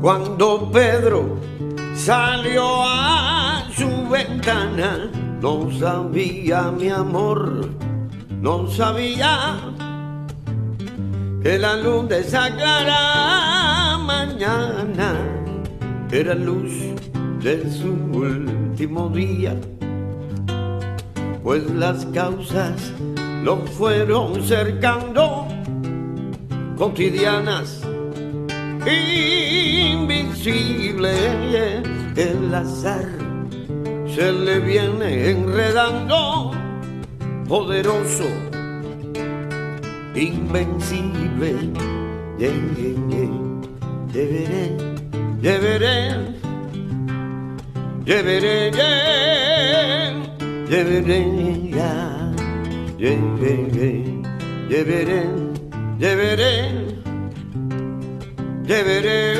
[0.01, 1.38] Cuando Pedro
[1.95, 5.09] salió a su ventana,
[5.41, 7.67] no sabía mi amor,
[8.41, 9.58] no sabía
[11.43, 15.15] que la luz de esa clara mañana
[16.12, 16.71] era luz
[17.41, 19.56] de su último día,
[21.43, 22.93] pues las causas
[23.43, 25.47] lo fueron cercando
[26.78, 27.82] cotidianas
[30.39, 31.12] invisible
[32.15, 33.08] el azar
[34.08, 36.52] se le viene enredando
[37.49, 38.29] poderoso
[40.15, 41.73] invencible
[42.38, 43.27] yeah, yeah,
[44.13, 44.65] lleveré,
[48.05, 50.13] lleveré, yeah,
[50.69, 51.19] lleveré,
[51.71, 51.91] ya,
[52.97, 53.91] lleveré,
[54.69, 55.21] lleveré,
[55.99, 56.89] lleveré.
[58.69, 59.33] Deberé,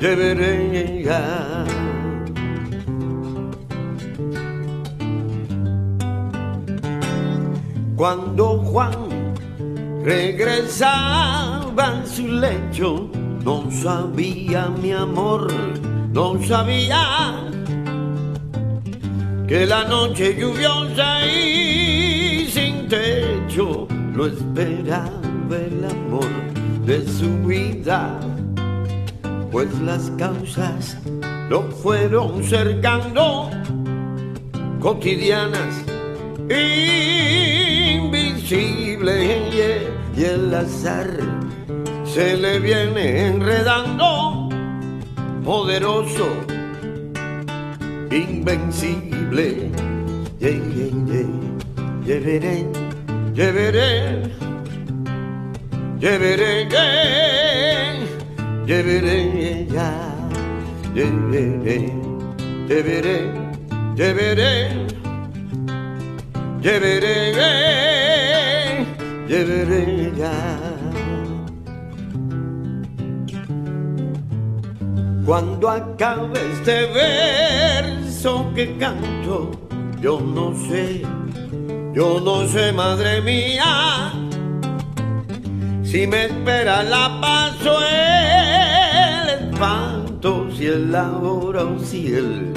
[0.00, 1.04] deberé
[7.98, 9.34] Cuando Juan
[10.04, 13.10] regresaba a su lecho,
[13.44, 15.52] no sabía mi amor,
[16.12, 17.50] no sabía
[19.48, 25.10] que la noche lluviosa y sin techo lo esperaba
[25.50, 26.30] el amor
[26.86, 28.16] de su vida,
[29.50, 30.98] pues las causas
[31.50, 33.50] lo fueron cercando,
[34.78, 35.84] cotidianas,
[38.50, 41.06] invisibles, y el azar
[42.04, 44.48] se le viene enredando,
[45.44, 46.26] poderoso
[48.10, 49.70] invencible.
[50.40, 51.26] Lleveré,
[53.34, 54.26] lleveré,
[55.98, 56.68] lleveré,
[58.66, 59.92] lleveré, ya.
[60.94, 61.92] Lleveré,
[62.66, 63.32] lleveré,
[63.96, 64.70] lleveré,
[66.60, 67.87] lleveré,
[69.28, 70.32] lleveré, ya.
[75.24, 79.50] Cuando acabe este verso que canto,
[80.00, 81.02] yo no sé,
[81.92, 84.12] yo no sé, madre mía,
[85.82, 92.54] si me espera la paz o el espanto, si el ahora o si el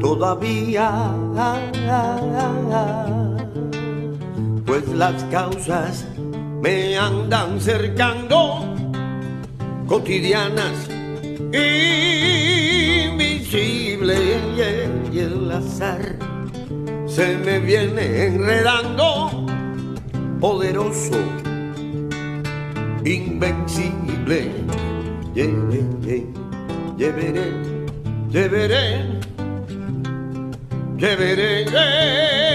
[0.00, 1.12] todavía.
[4.66, 6.04] Pues las causas
[6.60, 8.74] me andan cercando,
[9.86, 10.88] cotidianas
[13.46, 14.16] invisible
[15.12, 16.16] y el azar
[17.06, 19.46] se me viene enredando,
[20.40, 21.18] poderoso,
[23.04, 24.50] invencible.
[25.34, 26.26] Lleveré,
[26.96, 27.52] lleveré,
[28.28, 29.20] lleveré,
[30.98, 32.45] lleveré,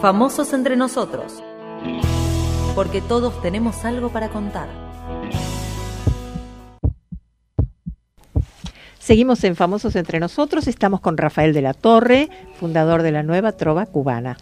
[0.00, 1.42] Famosos entre nosotros.
[2.74, 4.85] Porque todos tenemos algo para contar.
[9.06, 13.52] Seguimos en Famosos entre nosotros, estamos con Rafael de la Torre, fundador de la nueva
[13.52, 14.36] Trova Cubana.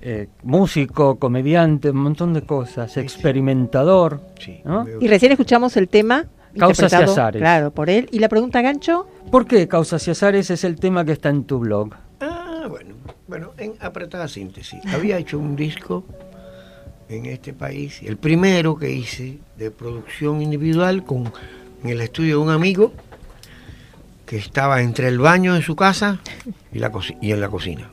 [0.00, 4.20] Eh, músico, comediante, un montón de cosas, experimentador.
[4.38, 4.62] Sí,
[5.00, 7.42] Y recién escuchamos el tema Causas y azares.
[7.42, 8.08] Claro, por él.
[8.12, 9.08] ¿Y la pregunta gancho?
[9.32, 11.94] ¿Por qué Causas y Azares es el tema que está en tu blog?
[12.20, 12.94] Ah, bueno,
[13.26, 14.78] bueno, en apretada síntesis.
[14.94, 16.04] Había hecho un disco
[17.08, 21.32] en este país, el primero que hice de producción individual con
[21.82, 22.92] en el estudio de un amigo
[24.26, 26.20] que estaba entre el baño de su casa
[26.72, 27.90] y, la y en la cocina.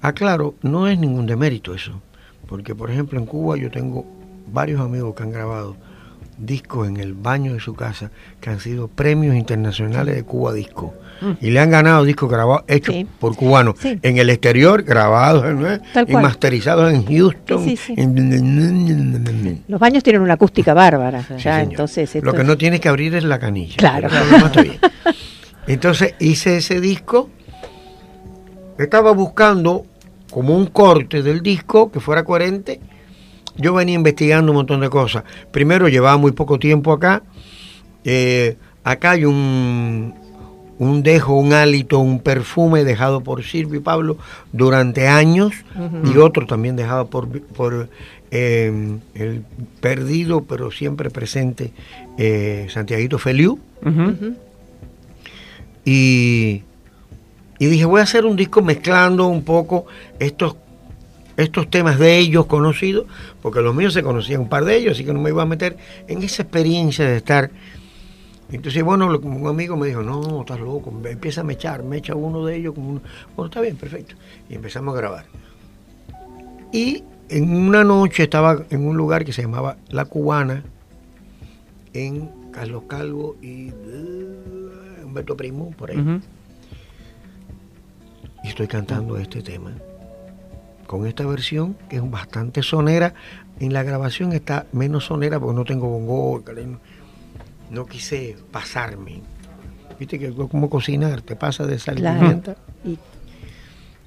[0.00, 2.00] Aclaro, no es ningún demérito eso,
[2.48, 4.04] porque por ejemplo en Cuba yo tengo
[4.48, 5.76] varios amigos que han grabado
[6.38, 10.94] discos en el baño de su casa que han sido premios internacionales de Cuba Disco
[11.40, 13.06] y le han ganado discos grabados hechos Sí.
[13.18, 13.98] por cubanos Sí.
[14.02, 15.66] en el exterior grabados ¿no?
[15.92, 21.24] Tal y masterizados en Houston en- Los baños tienen una acústica bárbara.
[21.38, 22.14] Ya, entonces.
[22.22, 23.76] Lo que es- no tienes que abrir es la canilla.
[23.76, 24.08] Claro.
[25.66, 27.30] Entonces hice ese disco.
[28.78, 29.86] Estaba buscando
[30.30, 32.80] como un corte del disco que fuera coherente.
[33.56, 35.22] Yo venía investigando un montón de cosas.
[35.52, 37.22] Primero llevaba muy poco tiempo acá.
[38.04, 40.12] Eh, acá hay un,
[40.78, 44.16] un dejo, un hálito, un perfume dejado por Silvio y Pablo
[44.52, 45.52] durante años
[46.04, 47.88] y otro también dejado por, por
[48.30, 49.44] eh, el
[49.80, 51.72] perdido pero siempre presente
[52.18, 53.58] eh, Santiaguito Feliu.
[55.84, 56.62] Y,
[57.58, 59.86] y dije, voy a hacer un disco mezclando un poco
[60.18, 60.56] estos,
[61.36, 63.06] estos temas de ellos conocidos,
[63.42, 65.46] porque los míos se conocían un par de ellos, así que no me iba a
[65.46, 65.76] meter
[66.08, 67.50] en esa experiencia de estar.
[68.54, 72.46] Entonces, bueno, un amigo me dijo, no, estás loco, empieza a mechar, me echa uno
[72.46, 72.72] de ellos.
[72.74, 73.00] Como uno.
[73.34, 74.14] Bueno, está bien, perfecto.
[74.48, 75.26] Y empezamos a grabar.
[76.72, 80.62] Y en una noche estaba en un lugar que se llamaba La Cubana,
[81.94, 86.20] en Carlos Calvo y uh, Humberto Primo, por ahí.
[88.44, 89.72] Y estoy cantando este tema.
[90.86, 93.14] Con esta versión, que es bastante sonera.
[93.58, 96.42] En la grabación está menos sonera porque no tengo bongo.
[97.70, 99.20] No, quise pasarme.
[99.98, 102.56] Viste que es como cocinar, te pasa de sal y pimienta.
[102.84, 102.98] Y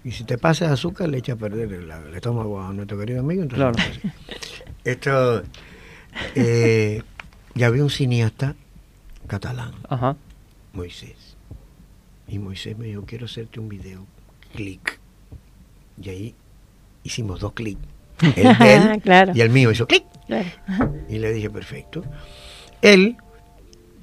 [0.04, 2.98] Y si te pasa de azúcar, le echa a perder el, el estómago a nuestro
[3.00, 3.43] querido amigo.
[3.43, 4.13] Entonces, Claro.
[4.84, 5.43] Esto.
[6.36, 7.02] eh,
[7.56, 8.56] ya había un cineasta
[9.28, 10.15] catalán, Ajá.
[10.74, 11.36] Moisés.
[12.28, 14.06] Y Moisés me dijo: Quiero hacerte un video.
[14.54, 15.00] Clic.
[16.02, 16.36] Y ahí
[17.04, 17.82] hicimos dos clics.
[18.36, 19.32] El de él Claro.
[19.36, 20.04] y el mío hizo clic.
[20.26, 20.48] claro.
[21.10, 22.04] Y le dije, perfecto.
[22.82, 23.17] Él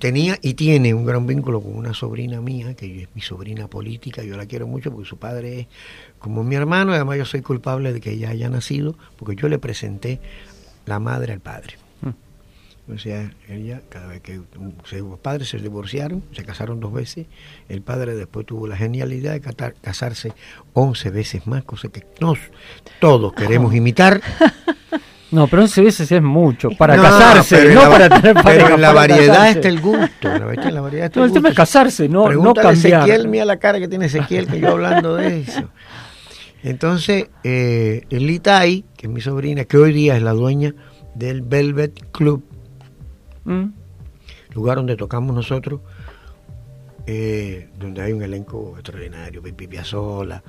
[0.04, 4.22] tenía y tiene un gran vínculo con una sobrina mía, que es mi sobrina política,
[4.22, 5.66] yo la quiero mucho porque su padre es
[6.18, 9.48] como mi hermano, y además yo soy culpable de que ella haya nacido, porque yo
[9.48, 10.20] le presenté
[10.84, 11.76] la madre al padre.
[12.86, 14.42] O sea, ella, cada vez que
[14.84, 17.24] se- los padres se divorciaron, se casaron dos veces,
[17.70, 20.34] el padre después tuvo la genialidad de catar- casarse
[20.74, 22.38] 11 veces más, cosa que nos,
[23.00, 24.20] todos queremos imitar.
[25.30, 26.70] No, pero 11 veces es mucho.
[26.70, 28.64] Para No, casarse, no la- para tener pareja.
[28.66, 30.28] Pero en la variedad está el gusto.
[30.28, 30.68] La, ¿viste?
[30.68, 31.62] En la variedad está No, el tema es gusto.
[31.62, 33.02] casarse, no, no Pregúntale cambiar.
[33.02, 35.70] Ezequiel, mira la cara que tiene Ezequiel, que yo hablando de eso.
[36.62, 40.74] Entonces, eh, Litai, que es mi sobrina, que hoy día es la dueña
[41.14, 42.44] del Velvet Club,
[43.44, 43.66] Mm.
[44.54, 45.80] lugar donde tocamos nosotros,
[47.06, 50.42] eh, donde hay un elenco extraordinario, Pipi Piazzolla,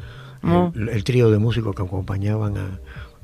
[0.44, 0.72] Oh.
[0.76, 2.80] el, el trío de músicos que acompañaban a,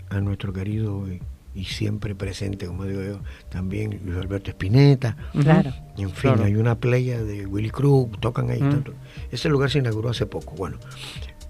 [0.10, 1.22] a nuestro querido y,
[1.54, 5.18] y siempre presente, como digo yo, también Luis Alberto Spinetta.
[5.34, 5.44] Ujú.
[5.44, 5.74] Claro.
[5.98, 6.44] En fin, Claro.
[6.46, 8.62] hay una playa de Willy Cruz, tocan ahí.
[8.62, 8.70] Mm.
[8.70, 8.94] tanto.
[9.32, 10.56] Ese lugar se inauguró hace poco.
[10.56, 10.78] Bueno,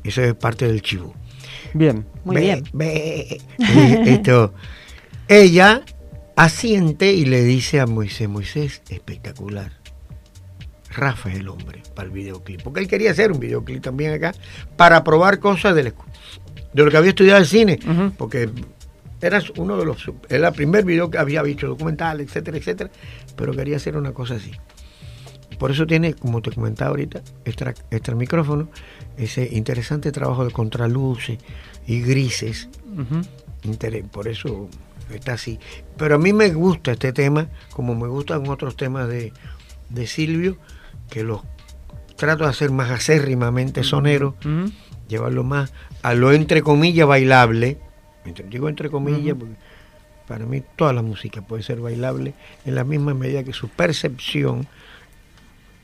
[0.04, 1.14] eso es parte del chivo.
[1.74, 2.06] Bien.
[2.26, 2.64] Muy Ve, bien.
[2.74, 3.42] ve.
[3.60, 4.54] Y esto,
[5.28, 5.84] ella
[6.36, 9.74] asiente y le dice a Moisés, Moisés, espectacular.
[10.94, 12.62] Rafa es el hombre para el videoclip.
[12.64, 14.34] Porque él quería hacer un videoclip también acá
[14.76, 15.94] para probar cosas de
[16.74, 17.80] lo que había estudiado el cine.
[18.18, 18.50] Porque
[19.22, 20.10] era uno de los.
[20.30, 22.90] Era el primer video que había visto, documental, etcétera, etcétera.
[23.36, 24.52] Pero quería hacer una cosa así.
[25.60, 28.70] Por eso tiene, como te comentaba ahorita, extra, extra micrófono,
[29.18, 31.38] ese interesante trabajo de contraluces
[31.86, 32.68] y grises.
[33.64, 34.68] Inter- por eso
[35.14, 35.60] está así.
[35.98, 39.34] Pero a mí me gusta este tema, como me gustan otros temas de,
[39.90, 40.58] de Silvio,
[41.12, 41.42] que los
[42.16, 44.72] trato de hacer más acérrimamente soneros, Ujú.
[45.08, 47.78] llevarlo más a lo entre comillas bailable.
[48.26, 49.56] Entre- digo entre comillas porque
[50.28, 52.34] Para mí toda la música puede ser bailable
[52.66, 54.68] en la misma medida que su percepción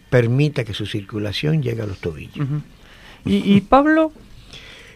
[0.10, 2.48] permita que su circulación llegue a los tobillos.
[3.26, 4.12] ¿Y, y Pablo?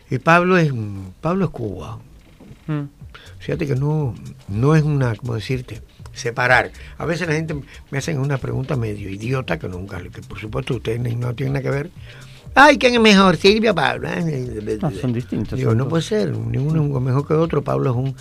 [0.09, 0.71] Y Pablo es
[1.19, 1.99] Pablo es Cuba.
[2.67, 2.83] Mm.
[3.39, 4.15] Fíjate que no,
[4.47, 5.81] no es una, ¿cómo decirte?
[6.13, 6.71] Separar.
[6.97, 7.55] A veces la gente
[7.89, 11.63] me hacen una pregunta medio idiota, que nunca, que por supuesto ustedes no tienen nada
[11.63, 11.89] que ver.
[12.53, 13.37] Ay, ¿quién es mejor?
[13.37, 14.09] Silvia o Pablo.
[14.81, 15.57] No, son distintos.
[15.57, 15.89] Digo, son no dos.
[15.91, 17.63] puede ser, ninguno es mejor que otro.
[17.63, 18.15] Pablo es un,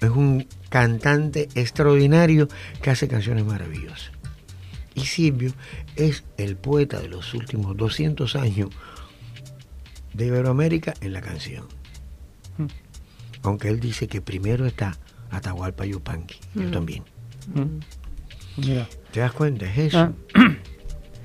[0.00, 2.48] es un cantante extraordinario
[2.82, 4.10] que hace canciones maravillosas.
[4.94, 5.52] Y Silvio
[5.96, 8.70] es el poeta de los últimos 200 años
[10.14, 11.64] de Iberoamérica en la canción.
[12.58, 12.66] Mm.
[13.42, 14.96] Aunque él dice que primero está
[15.30, 16.36] Atahualpa Yupanqui.
[16.54, 16.70] Yo Mm.
[16.70, 17.02] también.
[17.54, 17.80] Mm.
[18.60, 18.88] Mira.
[19.10, 19.66] ¿Te das cuenta?
[19.66, 19.98] Es eso.
[19.98, 20.12] Ah,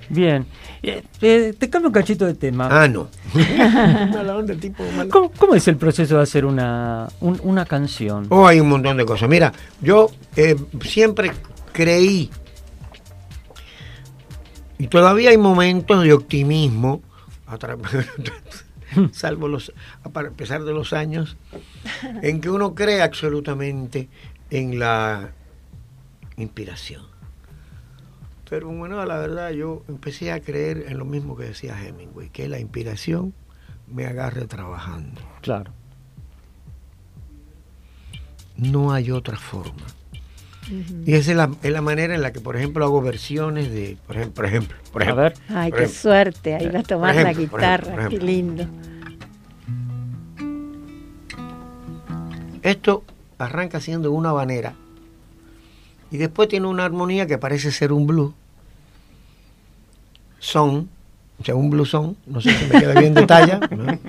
[0.10, 0.46] Bien.
[0.82, 2.68] Eh, eh, te cambio un cachito de tema.
[2.72, 3.10] Ah, no.
[4.36, 8.26] Onda, tipo ¿Cómo, cómo es el proceso de hacer una, un- una canción?
[8.30, 9.30] Oh, hay un montón de cosas.
[9.30, 9.52] Mira,
[9.82, 11.32] yo eh, siempre
[11.72, 12.30] creí,
[14.78, 17.02] y todavía hay momentos de optimismo,
[19.12, 19.72] salvo los,
[20.04, 21.38] a pesar de los años,
[22.22, 24.10] en que uno cree absolutamente
[24.50, 25.30] en la
[26.38, 27.04] inspiración.
[28.50, 32.48] Pero bueno, la verdad, yo empecé a creer en lo mismo que decía Hemingway, que
[32.48, 33.34] la inspiración
[33.88, 35.22] me agarre trabajando.
[35.42, 35.72] Claro.
[38.60, 39.86] no hay otra forma.
[41.06, 43.98] Y esa es la, es la manera en la que, por ejemplo, hago versiones de,
[44.06, 45.34] por ejemplo, por ejemplo, por A ejemplo, ver.
[45.48, 46.00] Ay, qué ejemplo.
[46.00, 48.68] suerte, ahí va a tomar la ejemplo, guitarra, ejemplo, por qué lindo.
[52.62, 53.04] esto
[53.38, 54.76] arranca siendo una habanera
[56.12, 58.34] y después tiene una armonía que parece ser un blues.
[60.40, 60.90] Son,
[61.40, 64.00] o sea, un blues son, no sé si me queda bien de talla, ¿no?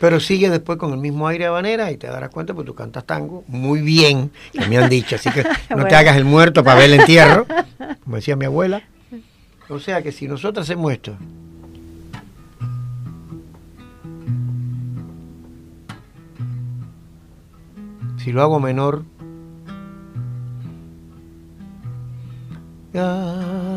[0.00, 3.04] pero sigue después con el mismo aire habanera y te darás cuenta porque tú cantas
[3.04, 5.44] tango muy bien, que me han dicho, así que
[5.76, 7.46] no te hagas el muerto para ver el entierro,
[8.04, 8.82] como decía mi abuela.
[9.68, 11.16] O sea que si nosotros hacemos esto,
[18.18, 19.04] si lo hago menor,
[22.92, 23.71] Da,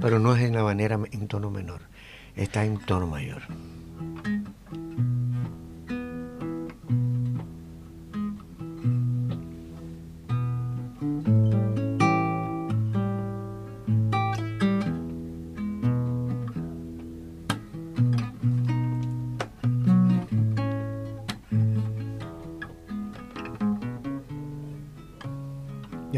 [0.00, 1.80] pero no es en la manera en tono menor,
[2.34, 3.42] está en tono mayor.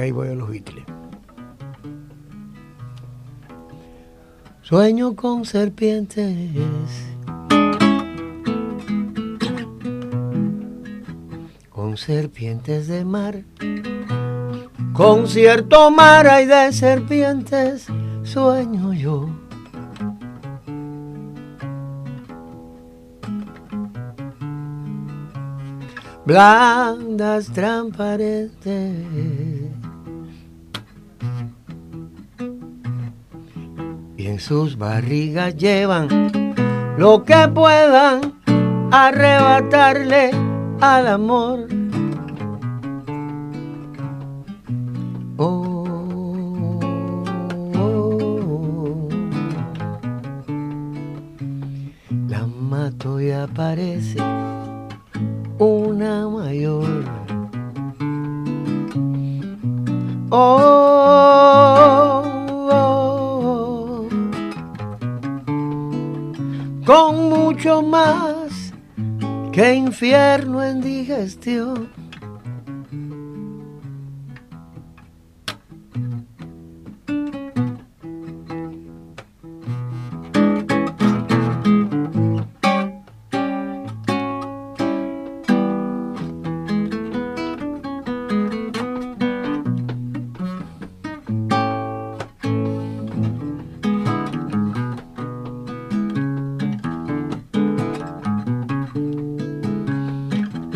[0.03, 0.85] Ahí voy a los Beatles.
[4.63, 6.51] Sueño con serpientes.
[11.69, 13.43] Con serpientes de mar.
[14.93, 17.87] Con cierto mar hay de serpientes.
[18.25, 19.29] Sueño yo.
[26.25, 29.62] Blandas, transparentes.
[34.23, 36.07] Y en sus barrigas llevan
[36.97, 38.35] lo que puedan
[38.93, 40.31] arrebatarle
[40.81, 41.67] al amor.
[45.39, 46.79] Oh,
[47.75, 48.09] oh,
[48.47, 49.09] oh.
[52.29, 54.21] La mato y aparece
[55.59, 57.05] una mayor.
[60.31, 61.02] Oh,
[67.53, 68.73] mucho más
[69.53, 71.92] que infierno en digestión.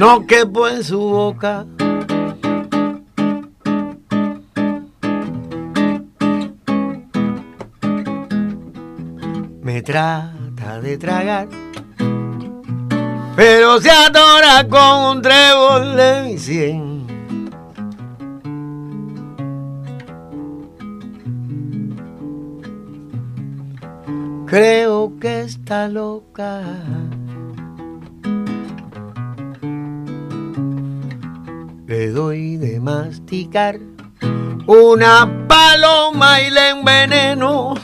[0.07, 1.67] No quepo en su boca.
[9.63, 11.49] Me trata de tragar,
[13.35, 16.97] pero se atora con un trébol de mi cien.
[24.47, 26.63] creo que está loca.
[31.87, 33.79] Le doy de masticar
[34.67, 37.75] una paloma y le enveneno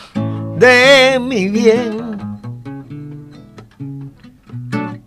[0.58, 2.02] de mi bien.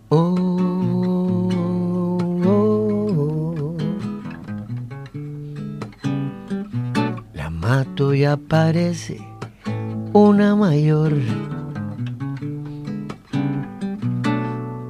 [0.08, 0.34] Oh,
[2.46, 2.86] oh,
[3.52, 3.76] oh.
[7.34, 9.20] La mato y aparece
[10.14, 11.12] una mayor.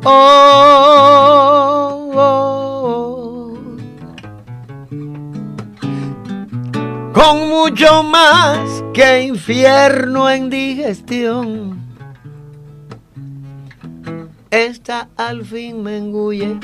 [0.05, 1.46] Oh,
[7.17, 11.81] Con mucho más que infierno en digestión.
[14.51, 16.59] Esta al fin me engulle.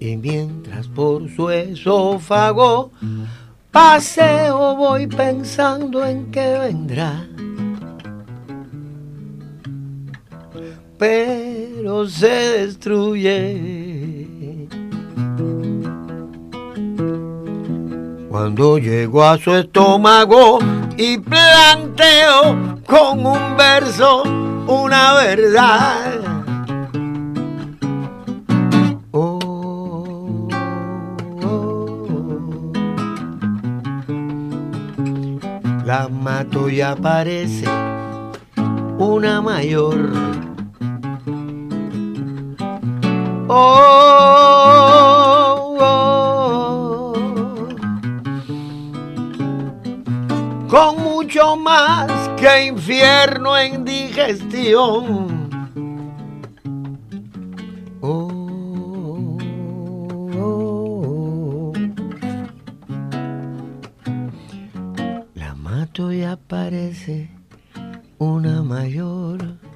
[0.00, 2.90] Y mientras por su esófago
[3.70, 7.24] paseo voy pensando en que vendrá.
[10.98, 11.43] Pero
[12.06, 12.26] se
[12.58, 13.88] destruye.
[18.28, 20.58] Cuando llego a su estómago
[20.96, 24.22] y planteo con un verso
[24.66, 26.20] una verdad.
[29.12, 30.48] Oh.
[35.84, 37.66] La mato y aparece
[38.98, 40.53] una mayor.
[43.56, 43.62] Oh,
[45.80, 47.14] oh,
[50.68, 55.48] con mucho más que infierno en digestión.
[58.00, 59.38] Oh,
[60.36, 61.72] oh, oh.
[65.36, 67.30] La mato y aparece
[68.18, 69.73] una mayor.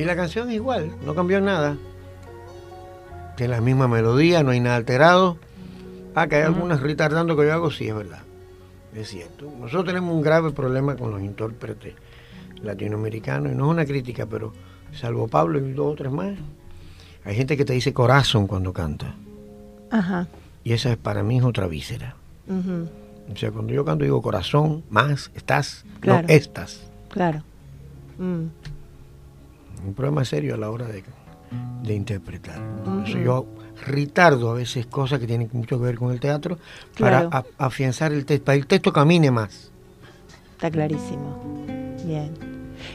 [0.00, 1.76] Y la canción es igual, no cambió nada.
[3.36, 5.36] Tiene la misma melodía, no hay nada alterado.
[6.14, 8.20] Ah, que hay algunas retardando que yo hago, sí, es verdad.
[8.94, 9.44] Es cierto.
[9.60, 11.94] Nosotros tenemos un grave problema con los intérpretes
[12.62, 14.54] latinoamericanos, y no es una crítica, pero
[14.94, 16.32] salvo Pablo y dos o tres más,
[17.24, 19.14] hay gente que te dice corazón cuando canta.
[19.90, 20.28] Ajá.
[20.64, 22.16] Y esa es para mí es otra víscera.
[22.48, 22.88] ujú,
[23.32, 26.26] O sea, cuando yo canto digo corazón, más, estás, Claro.
[26.26, 26.88] no estás.
[27.10, 27.42] Claro.
[28.18, 28.46] Mm,
[29.86, 31.02] un problema serio a la hora de,
[31.82, 32.60] de interpretar.
[32.84, 33.46] Por eso yo
[33.86, 36.58] retardo a veces cosas que tienen mucho que ver con el teatro
[36.94, 37.30] Claro.
[37.30, 39.70] para a- afianzar el texto, para que el texto camine más.
[40.52, 41.64] Está clarísimo.
[42.04, 42.30] Bien.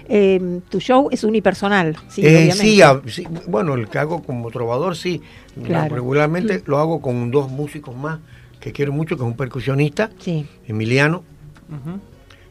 [0.07, 4.49] Eh, tu show es unipersonal, sí, Eh, sí, a- sí, bueno, el que hago como
[4.51, 5.21] trovador, sí.
[5.63, 5.93] Claro.
[5.95, 8.19] Regularmente lo hago con dos músicos más
[8.59, 10.47] que quiero mucho, que es un percusionista, Sí.
[10.67, 11.23] Emiliano,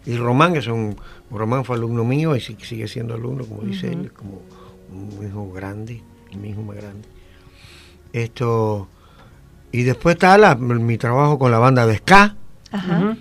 [0.07, 0.97] y Román, que son,
[1.39, 4.41] Román fue alumno mío y sigue siendo alumno, como dice él, como
[4.93, 6.03] un hijo grande,
[6.41, 7.09] mi hijo más grande.
[8.13, 8.89] Esto,
[9.73, 12.37] y después está la- mi trabajo con la banda de ska,
[12.71, 13.17] Ajá.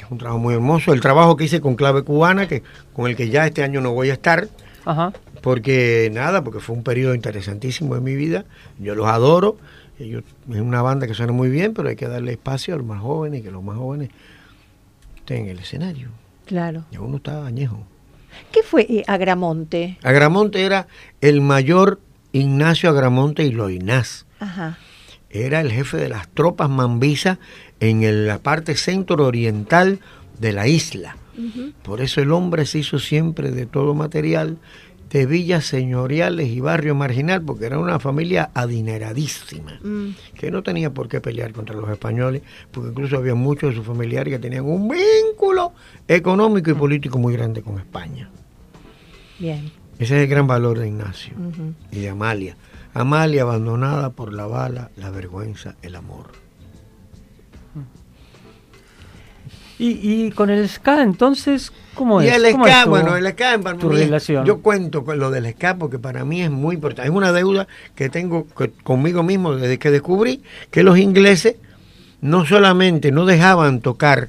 [0.00, 2.62] Es un trabajo muy hermoso, el trabajo que hice con Clave Cubana, que
[2.92, 4.48] con el que ya este año no voy a estar,
[4.84, 5.12] Ajá.
[5.42, 8.44] porque nada, porque fue un periodo interesantísimo en mi vida,
[8.78, 9.56] yo los adoro,
[9.98, 12.86] ellos, es una banda que suena muy bien, pero hay que darle espacio a los
[12.86, 14.10] más jóvenes, que los más jóvenes
[15.16, 16.08] estén en el escenario.
[16.44, 16.84] Claro.
[16.90, 17.86] Ya uno está añejo.
[18.52, 19.98] ¿Qué fue eh, Agramonte?
[20.02, 20.86] Agramonte era
[21.20, 22.00] el mayor
[22.32, 24.26] Ignacio Agramonte y Loinás.
[24.40, 24.78] Ajá.
[25.30, 27.38] Era el jefe de las tropas mambisas
[27.80, 30.00] en el- la parte centro-oriental
[30.38, 31.16] de la isla.
[31.82, 34.58] Por eso el hombre se hizo siempre de todo material,
[35.10, 40.90] de villas señoriales y barrio marginal, porque era una familia adineradísima, Mm, que no tenía
[40.90, 44.64] por qué pelear contra los españoles, porque incluso había muchos de sus familiares que tenían
[44.64, 45.72] un vínculo
[46.08, 48.28] económico y político muy grande con España.
[49.38, 49.70] bien.
[49.98, 51.34] Ese es el gran valor de Ignacio
[51.92, 52.56] y de Amalia.
[52.94, 56.32] Amalia abandonada por la bala, la vergüenza, el amor.
[59.78, 62.36] Y, y con el ska, entonces, ¿cómo y es?
[62.36, 64.44] el ¿Cómo ska, es tu- bueno, el ska para tu mí- relación?
[64.46, 67.08] Yo cuento con lo del ska porque para mí es muy importante.
[67.10, 68.46] Es una deuda que tengo
[68.84, 71.56] conmigo mismo desde que descubrí que los ingleses
[72.20, 74.28] no solamente no dejaban tocar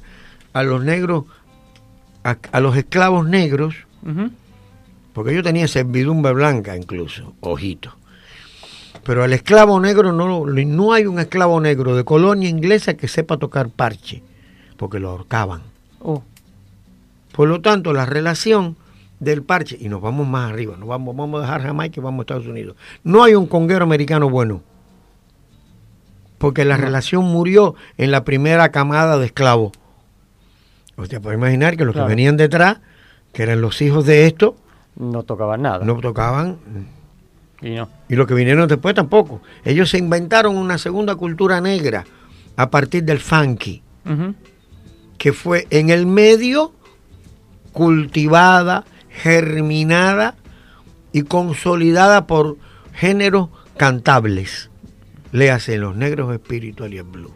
[0.52, 1.24] a los negros
[2.26, 3.74] a, a los esclavos negros,
[5.12, 7.92] porque yo tenía servidumbre blanca incluso, ojito.
[9.04, 13.36] Pero al esclavo negro no, no hay un esclavo negro de colonia inglesa que sepa
[13.36, 14.22] tocar parche,
[14.76, 15.62] porque lo ahorcaban.
[16.00, 16.22] Oh,
[17.32, 18.76] Por lo tanto, la relación
[19.20, 22.20] del parche, y nos vamos más arriba, nos vamos, vamos a dejar Jamaica y vamos
[22.20, 22.76] a Estados Unidos.
[23.04, 24.62] No hay un conguero americano bueno,
[26.38, 29.72] porque la relación murió en la primera camada de esclavos.
[30.96, 32.08] Usted puede imaginar que los Claro.
[32.08, 32.78] que venían detrás,
[33.32, 34.56] que eran los hijos de esto,
[34.96, 35.84] no tocaban nada.
[35.84, 36.56] no tocaban,
[37.60, 37.88] Y no.
[38.08, 39.42] y los que vinieron después tampoco.
[39.64, 42.04] Ellos se inventaron una segunda cultura negra
[42.56, 43.82] a partir del funky.
[45.18, 46.72] Que fue en el medio
[47.72, 50.34] cultivada, germinada
[51.12, 52.56] y consolidada por
[52.92, 54.70] géneros cantables.
[55.32, 57.32] Léase los negros espiritual y el blue.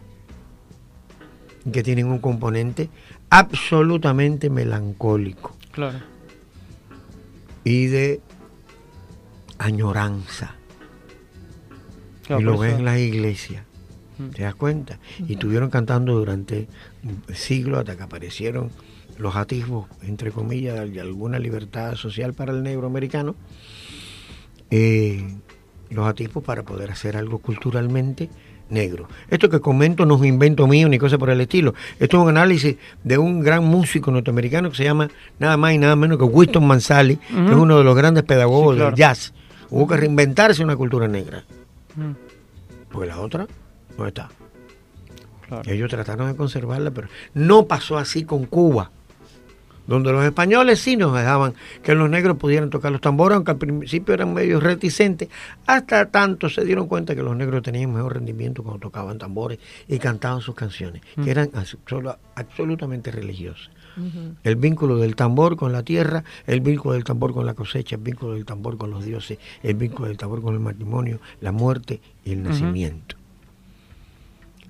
[1.72, 2.88] Que tienen un componente
[3.30, 5.98] absolutamente melancólico Claro.
[7.64, 8.20] y de
[9.58, 10.54] añoranza.
[12.26, 13.64] Claro, y lo ves en las iglesias.
[14.18, 14.28] Mm.
[14.30, 14.98] ¿Te das cuenta?
[15.26, 16.68] Y estuvieron cantando durante
[17.34, 18.70] siglos hasta que aparecieron
[19.18, 23.34] los atisbos, entre comillas, de alguna libertad social para el negro americano.
[24.70, 25.36] eh,
[25.90, 28.30] los atisbos para poder hacer algo culturalmente
[28.70, 29.08] negro.
[29.28, 31.74] Esto que comento no es un invento mío ni cosa por el estilo.
[31.98, 35.08] Esto es un análisis de un gran músico norteamericano que se llama
[35.38, 38.74] nada más y nada menos que Winston Mansali, que es uno de los grandes pedagogos
[38.74, 38.90] Sí, claro.
[38.90, 39.32] del jazz.
[39.70, 41.44] Hubo que reinventarse una cultura negra.
[41.96, 42.12] Mm,
[42.90, 43.46] Porque la otra
[43.98, 44.28] no está.
[45.46, 45.70] claro.
[45.70, 48.90] Ellos trataron de conservarla, pero no pasó así con Cuba,
[49.90, 53.58] donde los españoles sí nos dejaban que los negros pudieran tocar los tambores, aunque al
[53.58, 55.28] principio eran medio reticentes,
[55.66, 59.98] hasta tanto se dieron cuenta que los negros tenían mejor rendimiento cuando tocaban tambores y
[59.98, 63.68] cantaban sus canciones, que eran absol- absolutamente religiosas.
[64.44, 68.02] El vínculo del tambor con la tierra, el vínculo del tambor con la cosecha, el
[68.02, 72.00] vínculo del tambor con los dioses, el vínculo del tambor con el matrimonio, la muerte
[72.24, 73.16] y el nacimiento.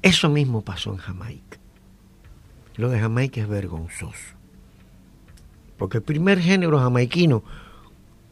[0.02, 1.58] Eso mismo pasó en Jamaica.
[2.76, 4.39] Lo de Jamaica es vergonzoso.
[5.80, 7.42] Porque el primer género jamaiquino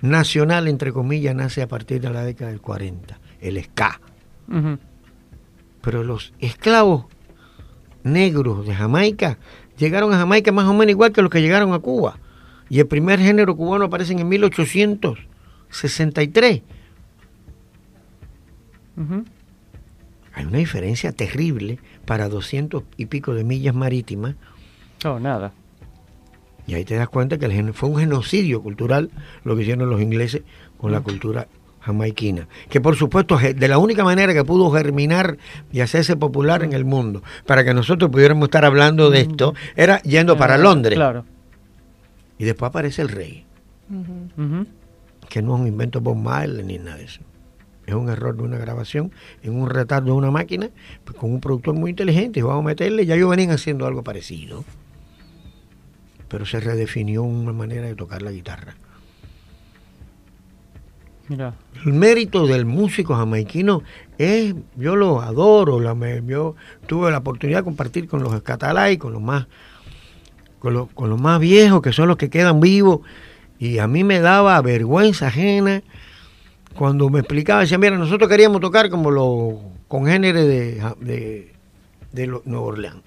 [0.02, 4.02] nacional, entre comillas, nace a partir de la década del 40, el ska.
[5.80, 7.06] Pero los esclavos
[8.02, 9.38] negros de Jamaica
[9.78, 12.18] llegaron a Jamaica más o menos igual que los que llegaron a Cuba.
[12.68, 16.62] Y el primer género cubano aparece en 1863.
[18.98, 19.24] Ujú.
[20.34, 24.34] Hay una diferencia terrible para 200 y pico de millas marítimas.
[25.02, 25.54] No, nada.
[26.68, 29.10] Y ahí te das cuenta que el gen- fue un genocidio cultural
[29.42, 30.42] lo que hicieron los ingleses
[30.76, 31.48] con la cultura
[31.80, 32.46] jamaiquina.
[32.68, 35.38] Que por supuesto, de la única manera que pudo germinar
[35.72, 40.00] y hacerse popular en el mundo, para que nosotros pudiéramos estar hablando de esto, era
[40.02, 40.96] yendo para Londres.
[40.96, 41.24] Claro.
[42.36, 43.46] Y después aparece el rey,
[45.28, 47.20] que no es un invento Bob Marley ni nada de eso.
[47.86, 49.10] Es un error de una grabación
[49.42, 50.68] en un retardo de una máquina
[51.04, 52.40] pues, con un productor muy inteligente.
[52.40, 54.64] Y vamos a meterle, ya ellos venían haciendo algo parecido.
[56.28, 58.74] Pero se redefinió una manera de tocar la guitarra.
[61.28, 61.54] Mira.
[61.84, 63.82] El mérito del músico jamaiquino
[64.16, 66.54] es, yo lo adoro, la, me- yo
[66.86, 69.46] tuve la oportunidad de compartir con los cataláis, con los más,
[70.58, 73.00] con con los más viejos, que son los que quedan vivos,
[73.58, 75.82] y a mí me daba vergüenza ajena
[76.74, 79.54] cuando me explicaba, decía, mira, nosotros queríamos tocar como los
[79.86, 81.52] congéneres de, de,
[82.12, 83.02] de lo- Nueva Orleans.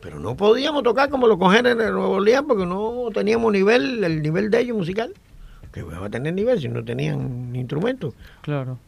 [0.00, 4.22] Pero no podíamos tocar como los congéneres de Nueva Orleans porque no teníamos nivel, el
[4.22, 5.12] nivel de ellos musical.
[5.72, 8.14] Que iba a tener nivel si no tenían instrumentos.
[8.42, 8.78] Claro.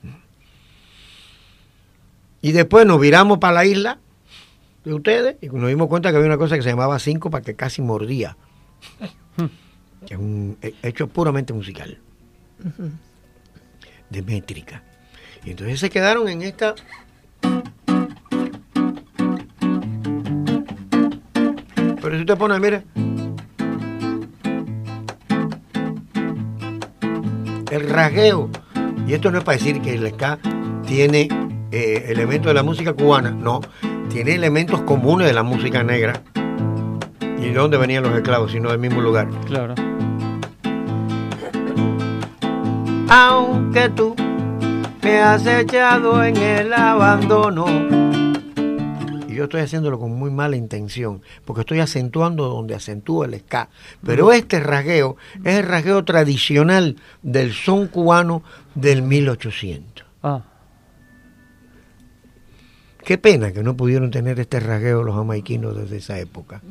[2.40, 3.98] Y después nos viramos para la isla
[4.84, 7.44] de ustedes y nos dimos cuenta que había una cosa que se llamaba cinco para
[7.44, 8.36] que casi mordía.
[10.06, 11.98] que es un he- hecho puramente musical.
[14.10, 14.82] De métrica.
[15.44, 16.74] Y entonces se quedaron en esta...
[22.02, 22.82] Pero si usted pone, mira...
[27.70, 28.50] El rasgueo.
[29.06, 30.38] Y esto no es para decir que el ska
[30.86, 31.28] tiene
[31.70, 33.60] eh, elementos de la música cubana, no,
[34.10, 36.20] tiene elementos comunes de la música negra.
[37.38, 39.28] ¿Y de dónde venían los esclavos, sino del mismo lugar?
[39.46, 39.74] Claro.
[43.08, 44.14] Aunque tú
[45.02, 48.01] me has echado en el abandono.
[49.42, 53.70] Yo estoy haciéndolo con muy mala intención, porque estoy acentuando donde acentúa el ska.
[54.06, 58.44] Pero este rasgueo es el rasgueo tradicional del son cubano
[58.76, 60.06] del 1800.
[60.22, 60.44] Ah,
[63.04, 66.62] Qué pena que no pudieron tener este rasgueo los jamaiquinos desde esa época.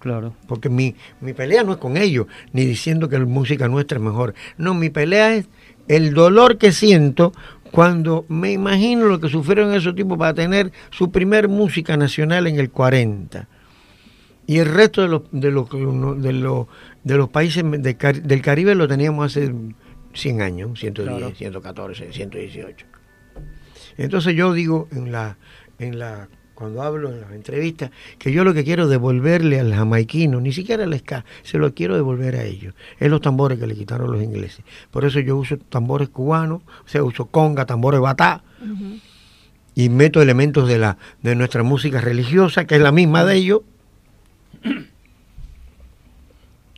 [0.00, 0.34] Claro.
[0.48, 4.02] Porque mi, mi pelea no es con ellos, ni diciendo que la música nuestra es
[4.02, 4.34] mejor.
[4.58, 5.46] No, mi pelea es
[5.86, 7.32] el dolor que siento
[7.70, 12.58] cuando me imagino lo que sufrieron esos tipos para tener su primer música nacional en
[12.58, 13.48] el 40.
[14.46, 16.66] Y el resto de los, de los, de los,
[17.02, 19.52] de los países de del Caribe lo teníamos hace
[20.14, 21.34] 100 años, 110, Claro.
[21.34, 22.86] 114, 118.
[23.98, 25.36] Entonces yo digo en la,
[25.78, 29.74] en la, cuando hablo en las entrevistas, que yo lo que quiero es devolverle al
[29.74, 32.74] jamaiquino, ni siquiera al ska, se lo quiero devolver a ellos.
[32.98, 34.64] Es los tambores que le quitaron los ingleses.
[34.90, 38.42] Por eso yo uso tambores cubanos, o sea, uso conga, tambores batá,
[39.74, 43.60] y meto elementos de la, de nuestra música religiosa, que es la misma de ellos.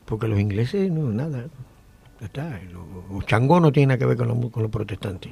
[0.05, 1.45] Porque los ingleses no, nada.
[2.21, 5.31] Está, los, los changos no tienen nada que ver con los, con los protestantes.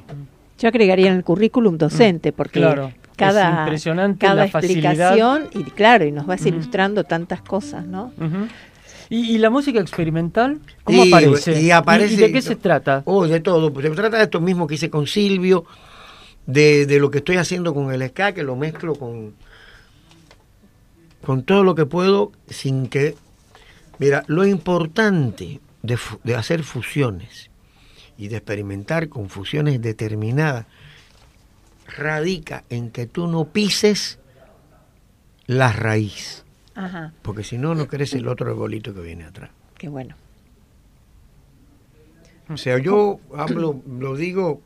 [0.59, 2.93] Yo agregaría en el currículum docente, porque Claro,
[3.25, 4.93] es cada, impresionante cada la facilidad.
[4.93, 8.13] explicación, y claro, y nos vas ilustrando tantas cosas, ¿no?
[9.09, 10.59] ¿Y, y la música experimental?
[10.85, 11.61] ¿Cómo Y- aparece?
[11.63, 13.03] y aparece- ¿Y de qué se trata?
[13.05, 13.73] Oh, de todo.
[13.73, 15.65] Pues se trata de esto mismo que hice con Silvio,
[16.47, 19.35] de, de lo que estoy haciendo con el ska, que lo mezclo con,
[21.25, 23.15] con todo lo que puedo sin que...
[23.99, 27.49] Mira, lo importante de hacer fusiones
[28.19, 30.67] y de experimentar con fusiones determinadas
[31.87, 34.19] radica en que tú no pises
[35.47, 39.51] la raíz, Ajá, porque si no, no crece el otro arbolito que viene atrás.
[39.79, 40.15] qué bueno.
[42.49, 44.61] O sea, yo hablo, lo digo,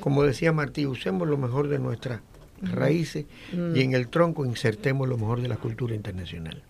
[0.00, 2.20] como decía Martí, usemos lo mejor de nuestras
[2.60, 6.62] raíces y en el tronco insertemos lo mejor de la cultura internacional.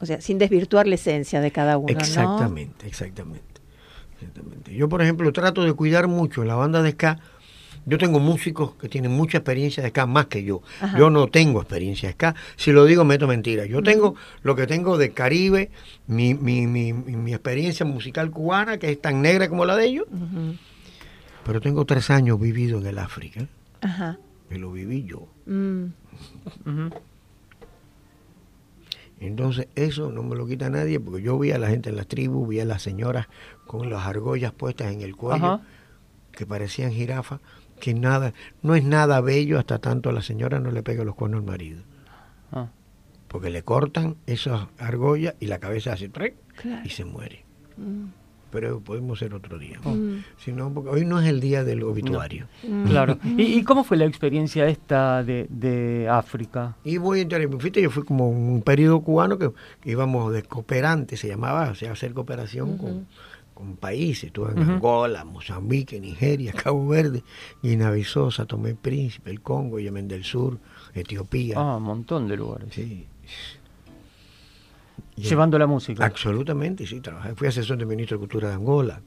[0.00, 1.98] O sea, sin desvirtuar la esencia de cada uno, ¿no?
[1.98, 3.60] Exactamente, exactamente,
[4.14, 4.74] exactamente.
[4.74, 7.18] Yo, por ejemplo, trato de cuidar mucho la banda de ska.
[7.84, 10.62] Yo tengo músicos que tienen mucha experiencia de ska más que yo.
[10.80, 10.96] Ajá.
[10.98, 12.34] Yo no tengo experiencia de ska.
[12.56, 13.66] Si lo digo, meto mentira.
[13.66, 15.70] Yo tengo lo que tengo de Caribe,
[16.06, 19.86] mi, mi, mi, mi- mi experiencia musical cubana, que es tan negra como la de
[19.86, 20.06] ellos.
[21.44, 23.46] Pero tengo tres años vivido en el África,
[23.80, 24.16] Ajá.
[24.48, 25.26] que lo viví yo.
[25.46, 25.86] mm.
[29.20, 32.06] Entonces eso no me lo quita nadie porque yo vi a la gente en las
[32.08, 33.28] tribus, vi a las señoras
[33.66, 35.60] con las argollas puestas en el cuello Ajá.
[36.32, 37.40] que parecían jirafas,
[37.82, 41.40] que nada, no es nada bello hasta tanto la señora no le pega los cuernos
[41.40, 41.82] al marido.
[42.52, 42.68] Ah.
[43.26, 46.82] Porque le cortan esas argollas y la cabeza hace Claro.
[46.84, 47.44] y se muere.
[47.76, 48.04] mm,
[48.52, 49.80] Pero podemos ser otro día.
[49.82, 52.46] mm, Si no, porque hoy no es el día del obituario.
[52.62, 52.84] mm.
[52.84, 53.18] Claro.
[53.36, 56.76] ¿Y, y cómo fue la experiencia esta de, de África?
[56.84, 60.44] Y voy a entrar, fíjate, yo fui como un periodo cubano que, que íbamos de
[60.44, 63.06] cooperante, se llamaba, o sea, hacer cooperación con,
[63.62, 64.24] con países.
[64.24, 64.62] Estuve en.
[64.62, 67.22] Angola, Mozambique, Nigeria, Cabo Verde,
[67.62, 70.58] Guinea-Bissau, Tomé Príncipe, el Congo, Yemen del Sur,
[70.94, 71.54] Etiopía.
[71.58, 72.68] Ah, un montón de lugares.
[72.74, 73.06] Sí.
[75.16, 76.04] Y- Llevando la música.
[76.04, 77.34] Absolutamente, sí, trabajé.
[77.34, 79.00] Fui asesor del ministro de Cultura de Angola.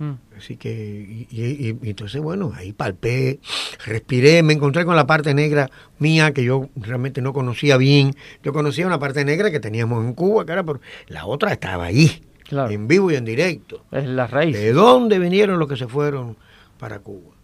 [0.00, 0.12] Mm.
[0.36, 3.40] Así que, y, y- y entonces, bueno, ahí palpé,
[3.84, 8.14] respiré, me encontré con la parte negra mía que yo realmente no conocía bien.
[8.44, 11.84] Yo conocía una parte negra que teníamos en Cuba, que era por la otra estaba
[11.86, 12.70] ahí, Claro.
[12.70, 13.84] en vivo y en directo.
[13.90, 14.62] Es las raíces.
[14.62, 16.36] ¿De dónde vinieron los que se fueron
[16.78, 17.34] para Cuba?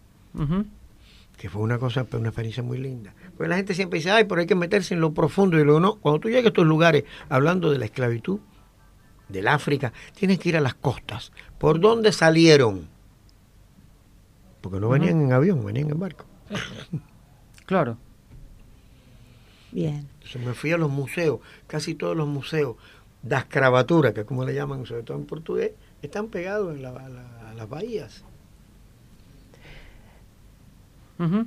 [1.37, 3.13] Que fue una cosa, una experiencia muy linda.
[3.37, 5.59] Porque la gente siempre dice, ay, pero hay que meterse en lo profundo.
[5.61, 8.41] Y luego no, cuando tú llegas a estos lugares hablando de la esclavitud,
[9.29, 11.33] del África, tienes que ir a las costas.
[11.59, 12.89] ¿Por dónde salieron?
[14.61, 16.25] Porque no venían en avión, venían en barco.
[17.67, 17.97] Claro.
[19.73, 20.07] Bien.
[20.17, 22.77] Entonces me fui a los museos, casi todos los museos,
[23.25, 25.73] das escravatura, que es como le llaman, sobre todo en portugués,
[26.03, 28.25] están pegados en la- la- a las bahías.
[31.19, 31.47] Ujú.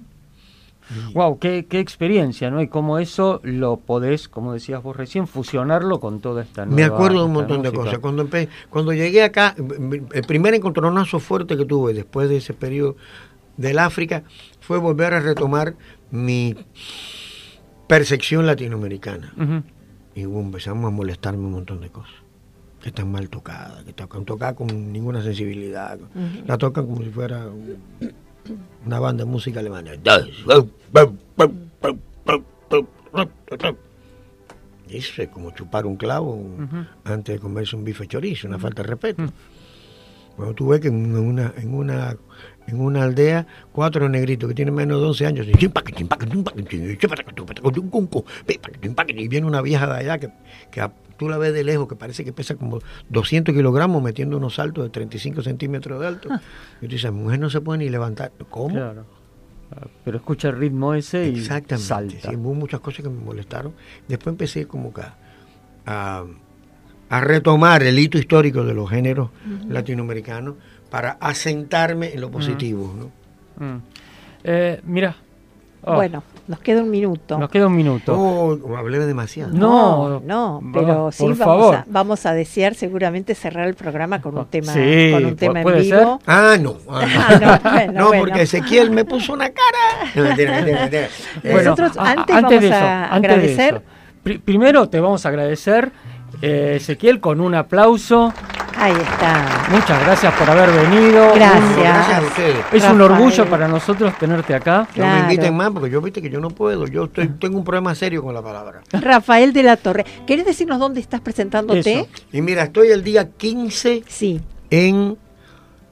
[1.14, 2.62] Wow, qué, qué experiencia, ¿no?
[2.62, 6.84] Y cómo eso lo podés, como decías vos recién, fusionarlo con toda esta nueva Me
[6.86, 8.00] acuerdo de un montón de cosas.
[8.00, 12.96] Cuando, empe- cuando llegué acá, el primer encontronazo fuerte que tuve después de ese periodo
[13.58, 14.24] del África
[14.62, 15.76] fue volver a retomar
[16.10, 16.56] mi
[17.88, 19.34] percepción latinoamericana.
[19.36, 19.64] Ujú.
[20.18, 22.16] Y empezamos a molestarme un montón de cosas.
[22.82, 26.00] Que están mal tocadas, que tocan tocadas con ninguna sensibilidad.
[26.48, 27.78] La tocan como si fuera un-
[28.86, 29.92] una banda de música alemana.
[34.90, 36.44] Eso es como chupar un clavo
[37.04, 39.24] antes de comerse un bife chorizo, una falta de respeto.
[40.36, 42.16] Cuando tú ves que en una, en una,
[42.68, 45.48] en una aldea, cuatro negritos que tienen menos de 11 años,
[49.08, 50.30] y viene una vieja de allá que,
[50.72, 54.56] que tú la ves de lejos, que parece que pesa como 200 kilogramos, metiendo unos
[54.56, 56.30] saltos de 35 centímetros de alto.
[56.82, 58.32] Y tú dices, mujer no se puede ni levantar.
[58.50, 58.76] ¿Cómo?
[58.76, 59.06] Claro.
[59.72, 61.88] Ah, Pero escucha el ritmo ese y Exactamente.
[61.88, 62.30] salta.
[62.30, 63.74] sí, hubo muchas cosas que me molestaron.
[64.08, 65.16] Después empecé como que a,
[65.86, 66.24] a,
[67.10, 69.30] a retomar el hito histórico de los géneros
[69.68, 70.56] latinoamericanos
[70.90, 72.94] para asentarme en lo positivo.
[72.98, 73.66] ¿no?
[73.66, 73.80] Mm.
[74.44, 75.16] Eh, mira.
[75.90, 77.38] Oh, Bueno, nos queda un minuto.
[77.38, 78.14] Nos queda un minuto.
[78.18, 79.54] Oh, hablé demasiado.
[79.54, 81.76] No, no, pero sí por vamos favor.
[81.76, 85.60] a, vamos a desear seguramente cerrar el programa con un tema, Sí, con un tema
[85.60, 86.20] en ¿puede vivo.
[86.26, 86.76] Ah, no.
[86.90, 87.06] ah,
[87.42, 87.48] no.
[87.52, 88.24] Ah, no, bueno, No, bueno.
[88.26, 90.12] porque Ezequiel me puso una cara.
[90.14, 91.08] No, mentira, mentira, mentira.
[91.44, 93.82] Nosotros a- antes vamos de a agradecer-
[94.44, 95.92] primero te vamos a agradecer,
[96.42, 98.34] eh, Ezequiel, con un aplauso.
[98.80, 99.68] Ahí está.
[99.72, 101.34] Muchas gracias por haber venido.
[101.34, 101.78] Gracias.
[101.78, 102.66] Gracias a ustedes.
[102.74, 104.82] es un orgullo para nosotros tenerte acá.
[104.82, 105.24] No me Claro.
[105.24, 106.86] inviten más porque yo viste que yo no puedo.
[106.88, 108.82] Yo estoy, tengo un problema serio con la palabra.
[108.92, 110.06] Rafael de la Torre.
[110.28, 112.02] ¿Querés decirnos dónde estás presentándote?
[112.02, 112.08] Eso.
[112.32, 114.40] Y mira, estoy el día 15 Sí.
[114.70, 115.18] en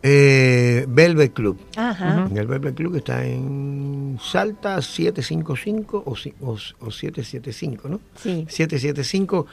[0.08, 1.60] eh, Velvet Club.
[1.76, 2.28] Ajá.
[2.30, 6.12] En el Velvet Club que está en Salta 755 o,
[6.46, 8.00] o, o 775, ¿no?
[8.16, 8.46] Sí.
[8.48, 9.48] 775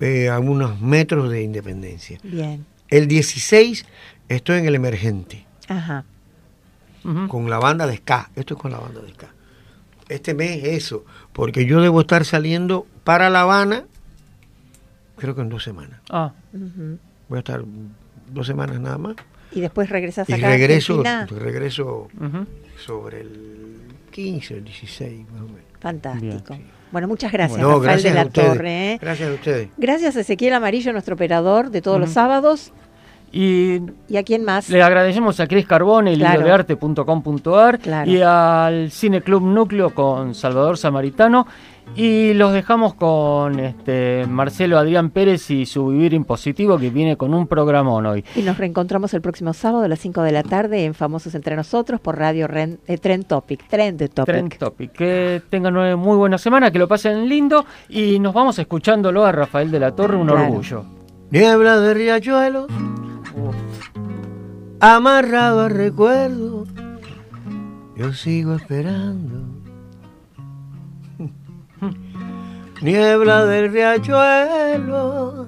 [0.00, 2.18] eh, a unos metros de Independencia.
[2.22, 2.64] Bien.
[2.88, 3.86] El 16
[4.28, 6.04] estoy en el Emergente Ajá.
[7.28, 8.30] Con la banda de ska.
[8.34, 9.28] Esto es con la banda de ska.
[10.08, 13.84] Este mes eso, porque yo debo estar saliendo para La Habana,
[15.16, 16.00] creo que en dos semanas.
[16.10, 16.32] Ah.
[17.28, 17.62] Voy a estar
[18.32, 19.16] dos semanas nada más.
[19.52, 22.08] Y después regresas Y acá a regreso, regreso
[22.76, 23.80] sobre el
[24.10, 25.64] 15, el 16 más o menos.
[25.80, 26.58] Fantástico.
[26.92, 28.30] Bueno, muchas gracias, No, Rafael gracias de la.
[28.30, 28.92] Torre.
[28.94, 28.98] ¿eh?
[29.00, 29.68] Gracias a ustedes.
[29.76, 32.72] Gracias a Ezequiel Amarillo, nuestro operador de todos los sábados.
[33.32, 34.68] Y ¿Y a quién más?
[34.70, 36.42] le agradecemos a Cris Carbone, Claro.
[36.42, 38.10] de arte.com.ar Claro.
[38.10, 41.46] y al Cine Club Núcleo con Salvador Samaritano.
[41.96, 47.34] Y los dejamos con este Marcelo Adrián Pérez y su Vivir Impositivo que viene con
[47.34, 48.24] un programón hoy.
[48.36, 51.56] Y nos reencontramos el próximo sábado a las 5 de la tarde en Famosos Entre
[51.56, 53.66] Nosotros por Radio Ren, eh, Trend Topic.
[53.68, 54.24] Trend Topic.
[54.24, 54.92] Trend Topic.
[54.92, 59.32] Que tengan una muy buena semana, que lo pasen lindo y nos vamos escuchándolo a
[59.32, 60.44] Rafael de la Torre, un Claro.
[60.44, 60.84] orgullo.
[61.32, 62.66] Niebla de riachuelos,
[64.80, 66.66] amarrado al recuerdo,
[67.96, 69.49] yo sigo esperando.
[72.82, 75.46] Niebla del riachuelo,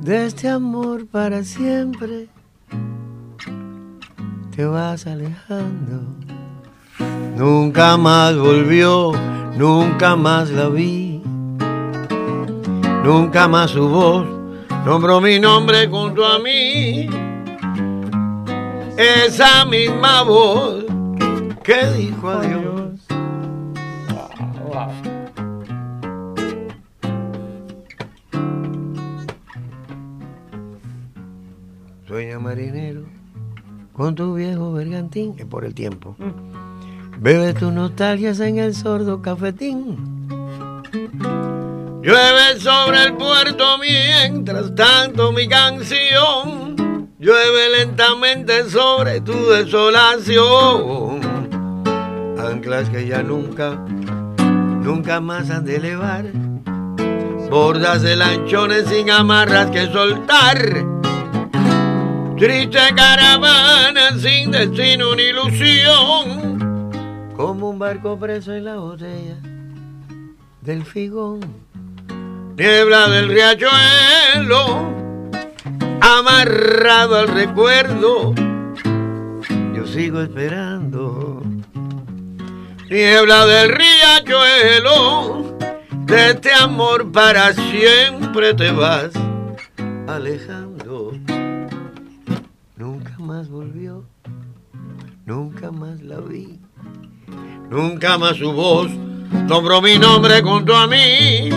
[0.00, 2.28] de este amor para siempre,
[4.54, 6.02] te vas alejando.
[7.36, 9.12] Nunca más volvió,
[9.56, 11.20] nunca más la vi,
[13.04, 14.40] nunca más su voz
[14.84, 17.08] nombró mi nombre junto a mí.
[18.96, 20.84] Esa misma voz
[21.62, 22.59] que dijo adiós.
[32.50, 33.02] Marinero
[33.92, 36.16] con tu viejo bergantín, es por el tiempo.
[37.20, 39.96] Bebe tus nostalgias en el sordo cafetín.
[42.02, 51.20] Llueve sobre el puerto mientras tanto mi canción llueve lentamente sobre tu desolación.
[52.36, 53.76] Anclas que ya nunca,
[54.82, 56.24] nunca más han de elevar.
[57.48, 60.99] Bordas de lanchones sin amarras que soltar.
[62.40, 66.58] Triste caravana sin destino ni ilusión.
[67.36, 69.36] Como un barco preso en la botella
[70.62, 71.40] del figón.
[72.56, 74.90] Niebla del riachuelo,
[76.00, 78.34] amarrado al recuerdo,
[79.74, 81.42] yo sigo esperando.
[82.88, 85.58] Niebla del riachuelo,
[86.06, 89.10] de este amor para siempre te vas
[90.08, 90.69] alejando.
[95.30, 96.58] Nunca más la vi,
[97.70, 98.90] nunca más su voz
[99.46, 101.48] nombró mi nombre junto a mí.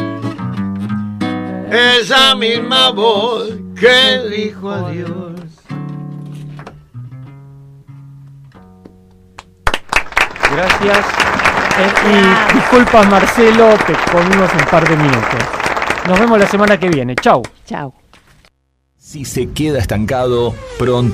[1.71, 3.49] Esa misma voz
[3.79, 5.33] que dijo adiós.
[10.51, 11.05] Gracias.
[11.79, 15.43] Eh, y disculpas, Marcelo, te comimos un par de minutos.
[16.07, 17.15] Nos vemos la semana que viene.
[17.15, 17.41] Chau.
[17.65, 17.91] Chao.
[18.99, 21.11] Si se queda estancado, pronto